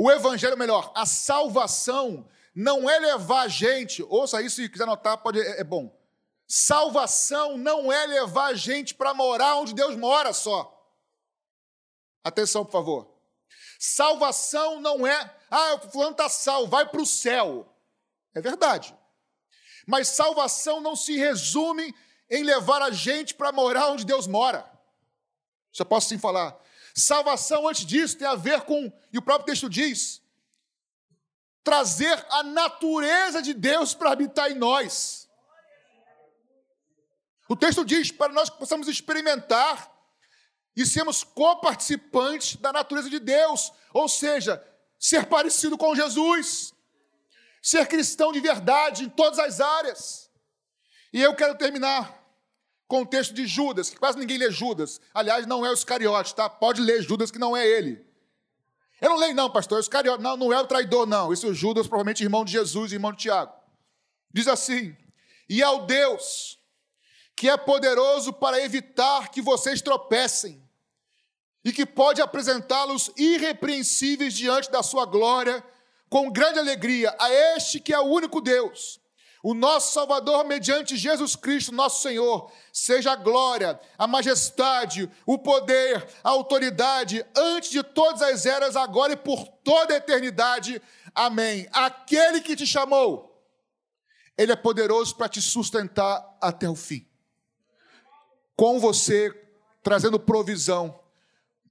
O 0.00 0.08
Evangelho, 0.12 0.56
melhor, 0.56 0.92
a 0.94 1.04
salvação 1.04 2.24
não 2.54 2.88
é 2.88 3.00
levar 3.00 3.42
a 3.42 3.48
gente, 3.48 4.00
ouça 4.04 4.40
isso 4.40 4.56
se 4.56 4.68
quiser 4.68 4.84
anotar, 4.84 5.18
pode, 5.18 5.40
é, 5.40 5.60
é 5.60 5.64
bom. 5.64 5.92
Salvação 6.46 7.58
não 7.58 7.92
é 7.92 8.06
levar 8.06 8.46
a 8.46 8.54
gente 8.54 8.94
para 8.94 9.12
morar 9.12 9.56
onde 9.56 9.74
Deus 9.74 9.96
mora 9.96 10.32
só. 10.32 10.72
Atenção, 12.22 12.64
por 12.64 12.70
favor. 12.70 13.10
Salvação 13.76 14.80
não 14.80 15.04
é, 15.04 15.36
ah, 15.50 15.74
o 15.74 15.90
fulano 15.90 16.12
está 16.12 16.28
salvo, 16.28 16.70
vai 16.70 16.88
para 16.88 17.02
o 17.02 17.06
céu. 17.06 17.66
É 18.36 18.40
verdade. 18.40 18.96
Mas 19.84 20.10
salvação 20.10 20.80
não 20.80 20.94
se 20.94 21.16
resume 21.16 21.92
em 22.30 22.44
levar 22.44 22.82
a 22.82 22.92
gente 22.92 23.34
para 23.34 23.50
morar 23.50 23.88
onde 23.88 24.06
Deus 24.06 24.28
mora. 24.28 24.70
Você 25.72 25.84
posso 25.84 26.08
sim 26.08 26.18
falar. 26.18 26.56
Salvação, 26.98 27.68
antes 27.68 27.86
disso, 27.86 28.18
tem 28.18 28.26
a 28.26 28.34
ver 28.34 28.62
com, 28.62 28.92
e 29.12 29.18
o 29.18 29.22
próprio 29.22 29.46
texto 29.46 29.68
diz, 29.68 30.20
trazer 31.62 32.26
a 32.30 32.42
natureza 32.42 33.40
de 33.40 33.54
Deus 33.54 33.94
para 33.94 34.10
habitar 34.10 34.50
em 34.50 34.54
nós. 34.54 35.28
O 37.48 37.56
texto 37.56 37.84
diz 37.84 38.10
para 38.10 38.32
nós 38.32 38.50
que 38.50 38.58
possamos 38.58 38.88
experimentar 38.88 39.90
e 40.76 40.84
sermos 40.84 41.24
coparticipantes 41.24 42.56
da 42.56 42.72
natureza 42.72 43.08
de 43.08 43.18
Deus, 43.18 43.72
ou 43.92 44.08
seja, 44.08 44.62
ser 44.98 45.26
parecido 45.26 45.78
com 45.78 45.94
Jesus, 45.94 46.74
ser 47.62 47.86
cristão 47.86 48.32
de 48.32 48.40
verdade 48.40 49.04
em 49.04 49.08
todas 49.08 49.38
as 49.38 49.60
áreas. 49.60 50.30
E 51.12 51.22
eu 51.22 51.34
quero 51.34 51.56
terminar 51.56 52.18
com 52.88 53.02
o 53.02 53.06
texto 53.06 53.34
de 53.34 53.46
Judas, 53.46 53.90
que 53.90 53.98
quase 53.98 54.18
ninguém 54.18 54.38
lê 54.38 54.50
Judas. 54.50 54.98
Aliás, 55.12 55.46
não 55.46 55.64
é 55.64 55.70
o 55.70 55.74
Iscariote, 55.74 56.34
tá? 56.34 56.48
Pode 56.48 56.80
ler 56.80 57.02
Judas, 57.02 57.30
que 57.30 57.38
não 57.38 57.54
é 57.54 57.64
ele. 57.64 58.02
Eu 58.98 59.10
não 59.10 59.18
leio, 59.18 59.34
não, 59.34 59.50
pastor. 59.50 59.78
Os 59.78 59.86
cariotas, 59.86 60.24
não, 60.24 60.36
não 60.38 60.52
é 60.52 60.58
o 60.58 60.66
traidor, 60.66 61.06
não. 61.06 61.30
Isso 61.30 61.46
é 61.46 61.50
o 61.50 61.54
Judas, 61.54 61.86
provavelmente 61.86 62.24
irmão 62.24 62.46
de 62.46 62.52
Jesus, 62.52 62.90
irmão 62.90 63.12
de 63.12 63.18
Tiago. 63.18 63.52
Diz 64.32 64.48
assim: 64.48 64.96
E 65.48 65.62
ao 65.62 65.84
Deus, 65.84 66.58
que 67.36 67.48
é 67.48 67.56
poderoso 67.58 68.32
para 68.32 68.58
evitar 68.64 69.30
que 69.30 69.42
vocês 69.42 69.82
tropecem, 69.82 70.66
e 71.62 71.72
que 71.72 71.84
pode 71.84 72.22
apresentá-los 72.22 73.10
irrepreensíveis 73.16 74.32
diante 74.32 74.70
da 74.70 74.82
sua 74.82 75.04
glória, 75.04 75.62
com 76.08 76.32
grande 76.32 76.58
alegria, 76.58 77.14
a 77.20 77.30
este 77.54 77.78
que 77.78 77.92
é 77.92 78.00
o 78.00 78.04
único 78.04 78.40
Deus 78.40 78.98
o 79.48 79.54
nosso 79.54 79.94
Salvador, 79.94 80.44
mediante 80.44 80.94
Jesus 80.94 81.34
Cristo, 81.34 81.72
nosso 81.72 82.02
Senhor, 82.02 82.52
seja 82.70 83.12
a 83.12 83.16
glória, 83.16 83.80
a 83.96 84.06
majestade, 84.06 85.10
o 85.24 85.38
poder, 85.38 86.06
a 86.22 86.28
autoridade, 86.28 87.24
antes 87.34 87.70
de 87.70 87.82
todas 87.82 88.20
as 88.20 88.44
eras, 88.44 88.76
agora 88.76 89.14
e 89.14 89.16
por 89.16 89.48
toda 89.64 89.94
a 89.94 89.96
eternidade. 89.96 90.82
Amém. 91.14 91.66
Aquele 91.72 92.42
que 92.42 92.54
te 92.54 92.66
chamou, 92.66 93.42
ele 94.36 94.52
é 94.52 94.56
poderoso 94.56 95.16
para 95.16 95.30
te 95.30 95.40
sustentar 95.40 96.36
até 96.42 96.68
o 96.68 96.74
fim. 96.74 97.08
Com 98.54 98.78
você, 98.78 99.32
trazendo 99.82 100.20
provisão, 100.20 101.00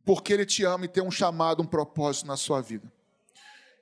porque 0.03 0.33
ele 0.33 0.47
te 0.47 0.65
ama 0.65 0.85
e 0.85 0.87
tem 0.87 1.03
um 1.03 1.11
chamado, 1.11 1.61
um 1.61 1.67
propósito 1.67 2.25
na 2.25 2.37
sua 2.37 2.59
vida. 2.59 2.91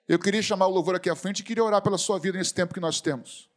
Eu 0.06 0.20
queria 0.20 0.42
chamar 0.42 0.68
o 0.68 0.72
louvor 0.72 0.96
aqui 0.96 1.10
à 1.10 1.16
frente 1.16 1.40
e 1.40 1.44
queria 1.44 1.64
orar 1.64 1.82
pela 1.82 1.98
sua 1.98 2.20
vida 2.20 2.38
nesse 2.38 2.54
tempo 2.54 2.74
que 2.74 2.82
nós 2.82 3.00
temos. 3.00 3.55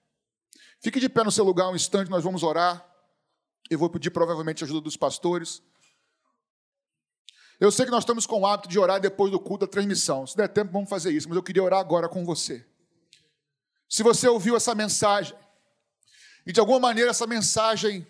Fique 0.80 1.00
de 1.00 1.08
pé 1.08 1.24
no 1.24 1.32
seu 1.32 1.44
lugar 1.44 1.68
um 1.68 1.76
instante, 1.76 2.10
nós 2.10 2.22
vamos 2.22 2.42
orar. 2.42 2.86
Eu 3.68 3.78
vou 3.78 3.90
pedir 3.90 4.10
provavelmente 4.10 4.62
a 4.62 4.66
ajuda 4.66 4.80
dos 4.80 4.96
pastores. 4.96 5.62
Eu 7.60 7.72
sei 7.72 7.84
que 7.84 7.90
nós 7.90 8.04
estamos 8.04 8.24
com 8.24 8.40
o 8.40 8.46
hábito 8.46 8.68
de 8.68 8.78
orar 8.78 9.00
depois 9.00 9.32
do 9.32 9.40
culto 9.40 9.66
da 9.66 9.70
transmissão. 9.70 10.26
Se 10.26 10.36
der 10.36 10.48
tempo, 10.48 10.72
vamos 10.72 10.88
fazer 10.88 11.10
isso, 11.10 11.28
mas 11.28 11.36
eu 11.36 11.42
queria 11.42 11.62
orar 11.62 11.80
agora 11.80 12.08
com 12.08 12.24
você. 12.24 12.64
Se 13.88 14.02
você 14.02 14.28
ouviu 14.28 14.56
essa 14.56 14.74
mensagem, 14.74 15.36
e 16.46 16.52
de 16.52 16.60
alguma 16.60 16.78
maneira 16.78 17.10
essa 17.10 17.26
mensagem 17.26 18.06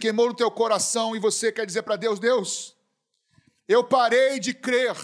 queimou 0.00 0.28
no 0.28 0.34
teu 0.34 0.50
coração 0.50 1.16
e 1.16 1.18
você 1.18 1.50
quer 1.50 1.66
dizer 1.66 1.82
para 1.82 1.96
Deus: 1.96 2.20
Deus, 2.20 2.76
eu 3.66 3.82
parei 3.82 4.38
de 4.38 4.54
crer. 4.54 4.96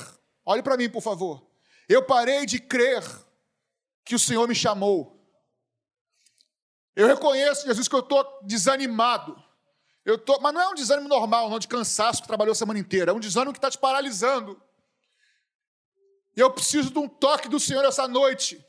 Olhe 0.46 0.62
para 0.62 0.76
mim, 0.76 0.88
por 0.88 1.02
favor. 1.02 1.44
Eu 1.88 2.02
parei 2.04 2.46
de 2.46 2.60
crer 2.60 3.02
que 4.04 4.14
o 4.14 4.18
Senhor 4.18 4.46
me 4.46 4.54
chamou. 4.54 5.13
Eu 6.96 7.06
reconheço, 7.06 7.66
Jesus, 7.66 7.88
que 7.88 7.94
eu 7.94 8.00
estou 8.00 8.40
desanimado. 8.42 9.42
Eu 10.04 10.18
tô, 10.18 10.38
mas 10.40 10.52
não 10.52 10.60
é 10.60 10.68
um 10.68 10.74
desânimo 10.74 11.08
normal, 11.08 11.48
não 11.48 11.58
de 11.58 11.66
cansaço 11.66 12.22
que 12.22 12.28
trabalhou 12.28 12.52
a 12.52 12.54
semana 12.54 12.78
inteira. 12.78 13.10
É 13.10 13.14
um 13.14 13.20
desânimo 13.20 13.52
que 13.52 13.58
está 13.58 13.70
te 13.70 13.78
paralisando. 13.78 14.60
Eu 16.36 16.50
preciso 16.50 16.90
de 16.90 16.98
um 16.98 17.08
toque 17.08 17.48
do 17.48 17.58
Senhor 17.58 17.84
essa 17.84 18.06
noite. 18.06 18.64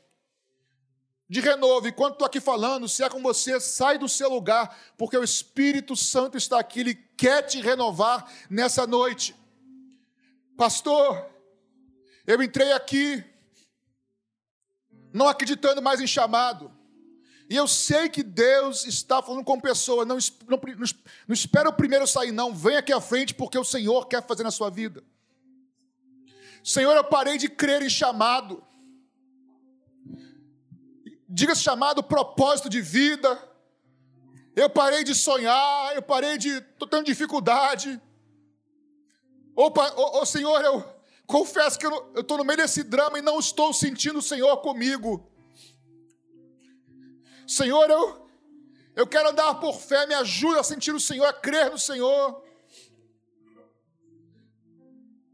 De 1.28 1.40
renovo. 1.40 1.88
Enquanto 1.88 2.14
estou 2.14 2.26
aqui 2.26 2.40
falando, 2.40 2.88
se 2.88 3.02
é 3.02 3.08
com 3.08 3.20
você, 3.22 3.60
sai 3.60 3.98
do 3.98 4.08
seu 4.08 4.30
lugar, 4.30 4.76
porque 4.96 5.16
o 5.16 5.24
Espírito 5.24 5.94
Santo 5.94 6.36
está 6.36 6.58
aqui, 6.58 6.80
ele 6.80 6.94
quer 6.94 7.42
te 7.42 7.60
renovar 7.60 8.32
nessa 8.48 8.86
noite. 8.86 9.34
Pastor, 10.56 11.28
eu 12.26 12.42
entrei 12.42 12.72
aqui 12.72 13.24
não 15.12 15.28
acreditando 15.28 15.82
mais 15.82 16.00
em 16.00 16.06
chamado. 16.06 16.75
E 17.48 17.54
eu 17.54 17.68
sei 17.68 18.08
que 18.08 18.22
Deus 18.22 18.84
está 18.84 19.22
falando 19.22 19.44
com 19.44 19.60
pessoa. 19.60 20.04
Não, 20.04 20.18
não, 20.48 20.60
não 21.28 21.34
espera 21.34 21.68
o 21.68 21.72
primeiro 21.72 22.06
sair, 22.06 22.32
não. 22.32 22.54
Vem 22.54 22.76
aqui 22.76 22.92
à 22.92 23.00
frente 23.00 23.34
porque 23.34 23.56
o 23.56 23.64
Senhor 23.64 24.06
quer 24.06 24.26
fazer 24.26 24.42
na 24.42 24.50
sua 24.50 24.68
vida. 24.68 25.02
Senhor, 26.62 26.96
eu 26.96 27.04
parei 27.04 27.38
de 27.38 27.48
crer 27.48 27.82
em 27.82 27.88
chamado. 27.88 28.64
Diga-se 31.28 31.62
chamado 31.62 32.02
propósito 32.02 32.68
de 32.68 32.80
vida. 32.80 33.40
Eu 34.56 34.68
parei 34.68 35.04
de 35.04 35.14
sonhar, 35.14 35.94
eu 35.94 36.02
parei 36.02 36.36
de. 36.38 36.48
Estou 36.48 36.88
tendo 36.88 37.04
dificuldade. 37.04 38.00
Opa, 39.54 39.92
ô, 39.96 40.22
ô 40.22 40.26
Senhor, 40.26 40.60
eu 40.64 40.84
confesso 41.26 41.78
que 41.78 41.86
eu 41.86 42.12
estou 42.16 42.38
no 42.38 42.44
meio 42.44 42.56
desse 42.56 42.82
drama 42.82 43.18
e 43.18 43.22
não 43.22 43.38
estou 43.38 43.72
sentindo 43.72 44.18
o 44.18 44.22
Senhor 44.22 44.56
comigo. 44.56 45.30
Senhor, 47.46 47.88
eu, 47.88 48.28
eu 48.94 49.06
quero 49.06 49.28
andar 49.28 49.54
por 49.56 49.78
fé, 49.78 50.06
me 50.06 50.14
ajuda 50.14 50.60
a 50.60 50.64
sentir 50.64 50.94
o 50.94 51.00
Senhor, 51.00 51.26
a 51.26 51.32
crer 51.32 51.70
no 51.70 51.78
Senhor. 51.78 52.42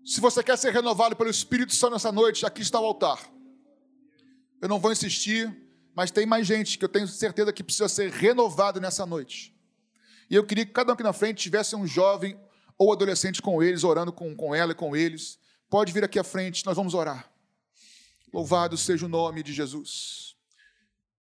Se 0.04 0.20
você 0.20 0.42
quer 0.42 0.58
ser 0.58 0.72
renovado 0.72 1.16
pelo 1.16 1.30
Espírito 1.30 1.74
Santo 1.74 1.92
nessa 1.92 2.10
noite, 2.12 2.44
aqui 2.44 2.60
está 2.60 2.78
o 2.80 2.84
altar. 2.84 3.20
Eu 4.60 4.68
não 4.68 4.78
vou 4.78 4.92
insistir, 4.92 5.54
mas 5.94 6.10
tem 6.10 6.26
mais 6.26 6.46
gente 6.46 6.78
que 6.78 6.84
eu 6.84 6.88
tenho 6.88 7.06
certeza 7.06 7.52
que 7.52 7.62
precisa 7.62 7.88
ser 7.88 8.10
renovado 8.10 8.80
nessa 8.80 9.06
noite. 9.06 9.54
E 10.28 10.34
eu 10.34 10.44
queria 10.44 10.66
que 10.66 10.72
cada 10.72 10.90
um 10.90 10.94
aqui 10.94 11.02
na 11.02 11.12
frente 11.12 11.42
tivesse 11.42 11.76
um 11.76 11.86
jovem 11.86 12.38
ou 12.78 12.92
adolescente 12.92 13.40
com 13.40 13.62
eles, 13.62 13.84
orando 13.84 14.12
com, 14.12 14.34
com 14.34 14.54
ela 14.54 14.72
e 14.72 14.74
com 14.74 14.96
eles. 14.96 15.38
Pode 15.70 15.92
vir 15.92 16.04
aqui 16.04 16.18
à 16.18 16.24
frente, 16.24 16.66
nós 16.66 16.76
vamos 16.76 16.94
orar. 16.94 17.30
Louvado 18.32 18.76
seja 18.76 19.06
o 19.06 19.08
nome 19.08 19.42
de 19.42 19.52
Jesus. 19.52 20.31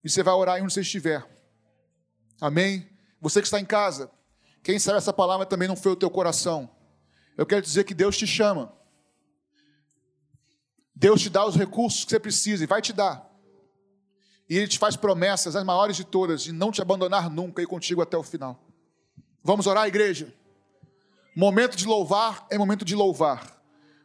E 0.05 0.09
você 0.09 0.21
vai 0.21 0.35
orar 0.35 0.61
onde 0.61 0.71
você 0.71 0.81
estiver. 0.81 1.25
Amém? 2.39 2.87
Você 3.19 3.41
que 3.41 3.47
está 3.47 3.59
em 3.59 3.65
casa, 3.65 4.11
quem 4.61 4.77
sabe 4.77 4.99
essa 4.99 5.11
palavra 5.11 5.47
também 5.47 5.67
não 5.67 5.75
foi 5.75 5.93
o 5.93 5.95
teu 5.95 6.11
coração. 6.11 6.69
Eu 7.35 7.43
quero 7.43 7.63
dizer 7.63 7.85
que 7.85 7.93
Deus 7.95 8.15
te 8.15 8.27
chama. 8.27 8.71
Deus 10.95 11.21
te 11.21 11.29
dá 11.29 11.43
os 11.43 11.55
recursos 11.55 12.05
que 12.05 12.11
você 12.11 12.19
precisa 12.19 12.63
e 12.63 12.67
vai 12.67 12.83
te 12.83 12.93
dar. 12.93 13.27
E 14.47 14.55
Ele 14.55 14.67
te 14.67 14.77
faz 14.77 14.95
promessas, 14.95 15.55
as 15.55 15.63
maiores 15.63 15.97
de 15.97 16.03
todas, 16.03 16.43
de 16.43 16.51
não 16.51 16.71
te 16.71 16.83
abandonar 16.83 17.27
nunca 17.27 17.63
e 17.63 17.65
contigo 17.65 17.99
até 17.99 18.15
o 18.15 18.21
final. 18.21 18.63
Vamos 19.43 19.65
orar, 19.65 19.87
igreja? 19.87 20.31
Momento 21.35 21.75
de 21.75 21.87
louvar 21.87 22.45
é 22.51 22.59
momento 22.59 22.85
de 22.85 22.93
louvar. 22.95 23.59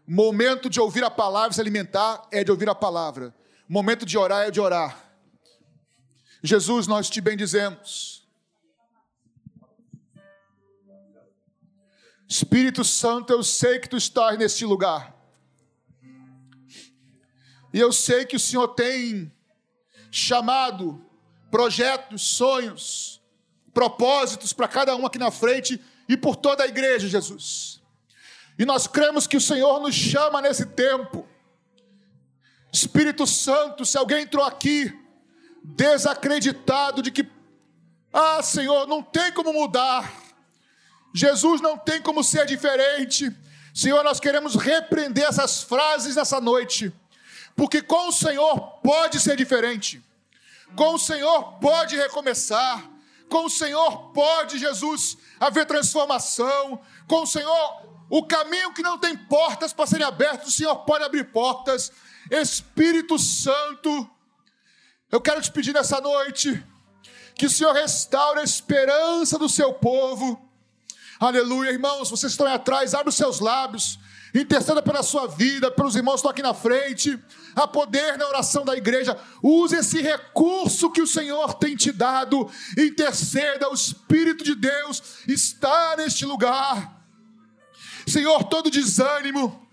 Momento 0.07 0.71
de 0.71 0.81
ouvir 0.81 1.05
a 1.05 1.11
palavra 1.11 1.51
e 1.51 1.55
se 1.55 1.61
alimentar 1.61 2.27
é 2.33 2.43
de 2.43 2.51
ouvir 2.51 2.71
a 2.71 2.75
palavra. 2.75 3.35
Momento 3.69 4.07
de 4.07 4.17
orar 4.17 4.47
é 4.47 4.51
de 4.51 4.61
orar. 4.61 5.10
Jesus, 6.43 6.87
nós 6.87 7.11
te 7.11 7.21
bendizemos. 7.21 8.27
Espírito 12.27 12.85
Santo, 12.85 13.33
eu 13.33 13.43
sei 13.43 13.79
que 13.79 13.89
tu 13.89 13.97
estás 13.97 14.39
neste 14.39 14.65
lugar. 14.65 15.17
E 17.73 17.79
eu 17.79 17.93
sei 17.93 18.25
que 18.25 18.37
o 18.37 18.41
Senhor 18.41 18.69
tem 18.69 19.33
chamado 20.11 21.05
projetos, 21.51 22.23
sonhos, 22.23 23.21
propósitos 23.75 24.53
para 24.53 24.69
cada 24.69 24.97
um 24.97 25.05
aqui 25.05 25.19
na 25.19 25.31
frente 25.31 25.81
e 26.09 26.17
por 26.17 26.37
toda 26.37 26.65
a 26.65 26.69
igreja, 26.69 27.09
Jesus. 27.09 27.81
E 28.59 28.65
nós 28.65 28.87
cremos 28.87 29.27
que 29.27 29.37
o 29.37 29.41
Senhor 29.41 29.81
nos 29.81 29.95
chama 29.95 30.41
nesse 30.41 30.67
tempo. 30.67 31.27
Espírito 32.73 33.27
Santo, 33.27 33.85
se 33.85 33.99
alguém 33.99 34.23
entrou 34.23 34.45
aqui 34.45 34.97
desacreditado 35.63 37.03
de 37.03 37.11
que, 37.11 37.29
ah, 38.13 38.43
Senhor, 38.43 38.87
não 38.87 39.03
tem 39.03 39.33
como 39.33 39.53
mudar, 39.53 40.11
Jesus 41.15 41.61
não 41.61 41.77
tem 41.77 42.01
como 42.01 42.23
ser 42.23 42.47
diferente. 42.47 43.35
Senhor, 43.75 44.03
nós 44.03 44.21
queremos 44.21 44.57
repreender 44.57 45.25
essas 45.25 45.63
frases 45.63 46.17
nessa 46.17 46.41
noite, 46.41 46.93
porque 47.57 47.83
com 47.83 48.09
o 48.09 48.13
Senhor 48.13 48.59
pode 48.83 49.21
ser 49.21 49.37
diferente, 49.37 50.03
com 50.77 50.95
o 50.95 50.99
Senhor 50.99 51.59
pode 51.61 51.97
recomeçar, 51.97 52.89
com 53.29 53.45
o 53.45 53.51
Senhor 53.51 54.13
pode, 54.13 54.59
Jesus, 54.59 55.17
haver 55.39 55.67
transformação, 55.67 56.81
com 57.07 57.23
o 57.23 57.27
Senhor, 57.27 57.89
o 58.09 58.25
caminho 58.27 58.73
que 58.73 58.83
não 58.83 58.99
tem 58.99 59.17
portas 59.17 59.73
para 59.73 59.87
serem 59.87 60.07
abertos, 60.07 60.49
o 60.49 60.57
Senhor 60.57 60.77
pode 60.85 61.05
abrir 61.05 61.31
portas. 61.31 61.93
Espírito 62.29 63.19
Santo, 63.19 64.09
eu 65.11 65.21
quero 65.21 65.43
te 65.43 65.51
pedir 65.51 65.73
nessa 65.73 66.01
noite 66.01 66.65
que 67.35 67.47
o 67.47 67.51
Senhor 67.51 67.73
restaure 67.73 68.41
a 68.41 68.45
esperança 68.45 69.39
do 69.39 69.49
seu 69.49 69.73
povo. 69.73 70.41
Aleluia, 71.19 71.71
irmãos, 71.71 72.11
vocês 72.11 72.33
estão 72.33 72.47
aí 72.47 72.55
atrás, 72.55 72.95
abre 72.95 73.09
os 73.09 73.17
seus 73.17 73.41
lábios, 73.41 73.99
interceda 74.35 74.81
pela 74.81 75.03
sua 75.03 75.27
vida, 75.27 75.71
pelos 75.71 75.97
irmãos 75.97 76.15
que 76.15 76.19
estão 76.19 76.31
aqui 76.31 76.43
na 76.43 76.55
frente, 76.55 77.19
a 77.57 77.67
poder 77.67 78.17
na 78.17 78.29
oração 78.29 78.65
da 78.65 78.77
igreja, 78.77 79.19
use 79.43 79.77
esse 79.77 80.01
recurso 80.01 80.91
que 80.91 81.03
o 81.03 81.07
Senhor 81.07 81.55
tem 81.55 81.75
te 81.75 81.91
dado, 81.91 82.51
interceda, 82.79 83.69
o 83.69 83.75
Espírito 83.75 84.45
de 84.45 84.55
Deus 84.55 85.03
está 85.27 85.97
neste 85.97 86.25
lugar. 86.25 87.03
Senhor, 88.07 88.45
todo 88.45 88.71
desânimo, 88.71 89.67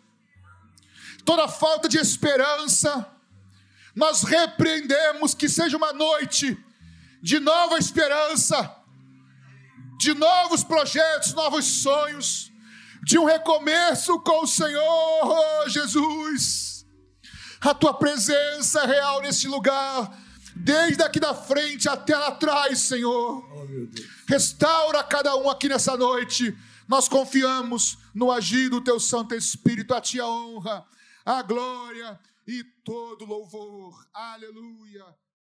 toda 1.24 1.48
falta 1.48 1.88
de 1.88 1.98
esperança, 1.98 3.08
nós 3.98 4.22
repreendemos 4.22 5.34
que 5.34 5.50
seja 5.50 5.76
uma 5.76 5.92
noite 5.92 6.56
de 7.20 7.40
nova 7.40 7.80
esperança, 7.80 8.76
de 9.98 10.14
novos 10.14 10.64
projetos, 10.64 11.34
novos 11.34 11.66
sonhos, 11.66 12.52
de 13.04 13.18
um 13.18 13.26
recomeço 13.26 14.20
com 14.20 14.44
o 14.44 14.48
Senhor, 14.48 14.84
oh, 15.24 15.68
Jesus. 15.68 16.86
A 17.60 17.74
tua 17.74 17.92
presença 17.92 18.82
é 18.82 18.86
real 18.86 19.20
nesse 19.24 19.48
lugar, 19.48 20.16
desde 20.56 21.02
aqui 21.02 21.20
da 21.20 21.34
frente 21.34 21.90
até 21.90 22.16
lá 22.16 22.28
atrás, 22.28 22.78
Senhor. 22.82 23.44
Oh, 23.52 23.68
Restaura 24.30 25.04
cada 25.04 25.36
um 25.38 25.50
aqui 25.50 25.68
nessa 25.68 25.98
noite. 25.98 26.56
Nós 26.88 27.10
confiamos 27.10 27.98
no 28.14 28.32
agir 28.32 28.70
do 28.70 28.80
teu 28.80 29.00
Santo 29.00 29.34
Espírito, 29.34 29.96
a 29.96 30.00
ti 30.00 30.20
a 30.20 30.28
honra, 30.28 30.86
a 31.26 31.42
glória 31.42 32.20
e 32.48 32.64
todo 32.84 33.26
louvor. 33.26 34.08
Aleluia. 34.14 35.06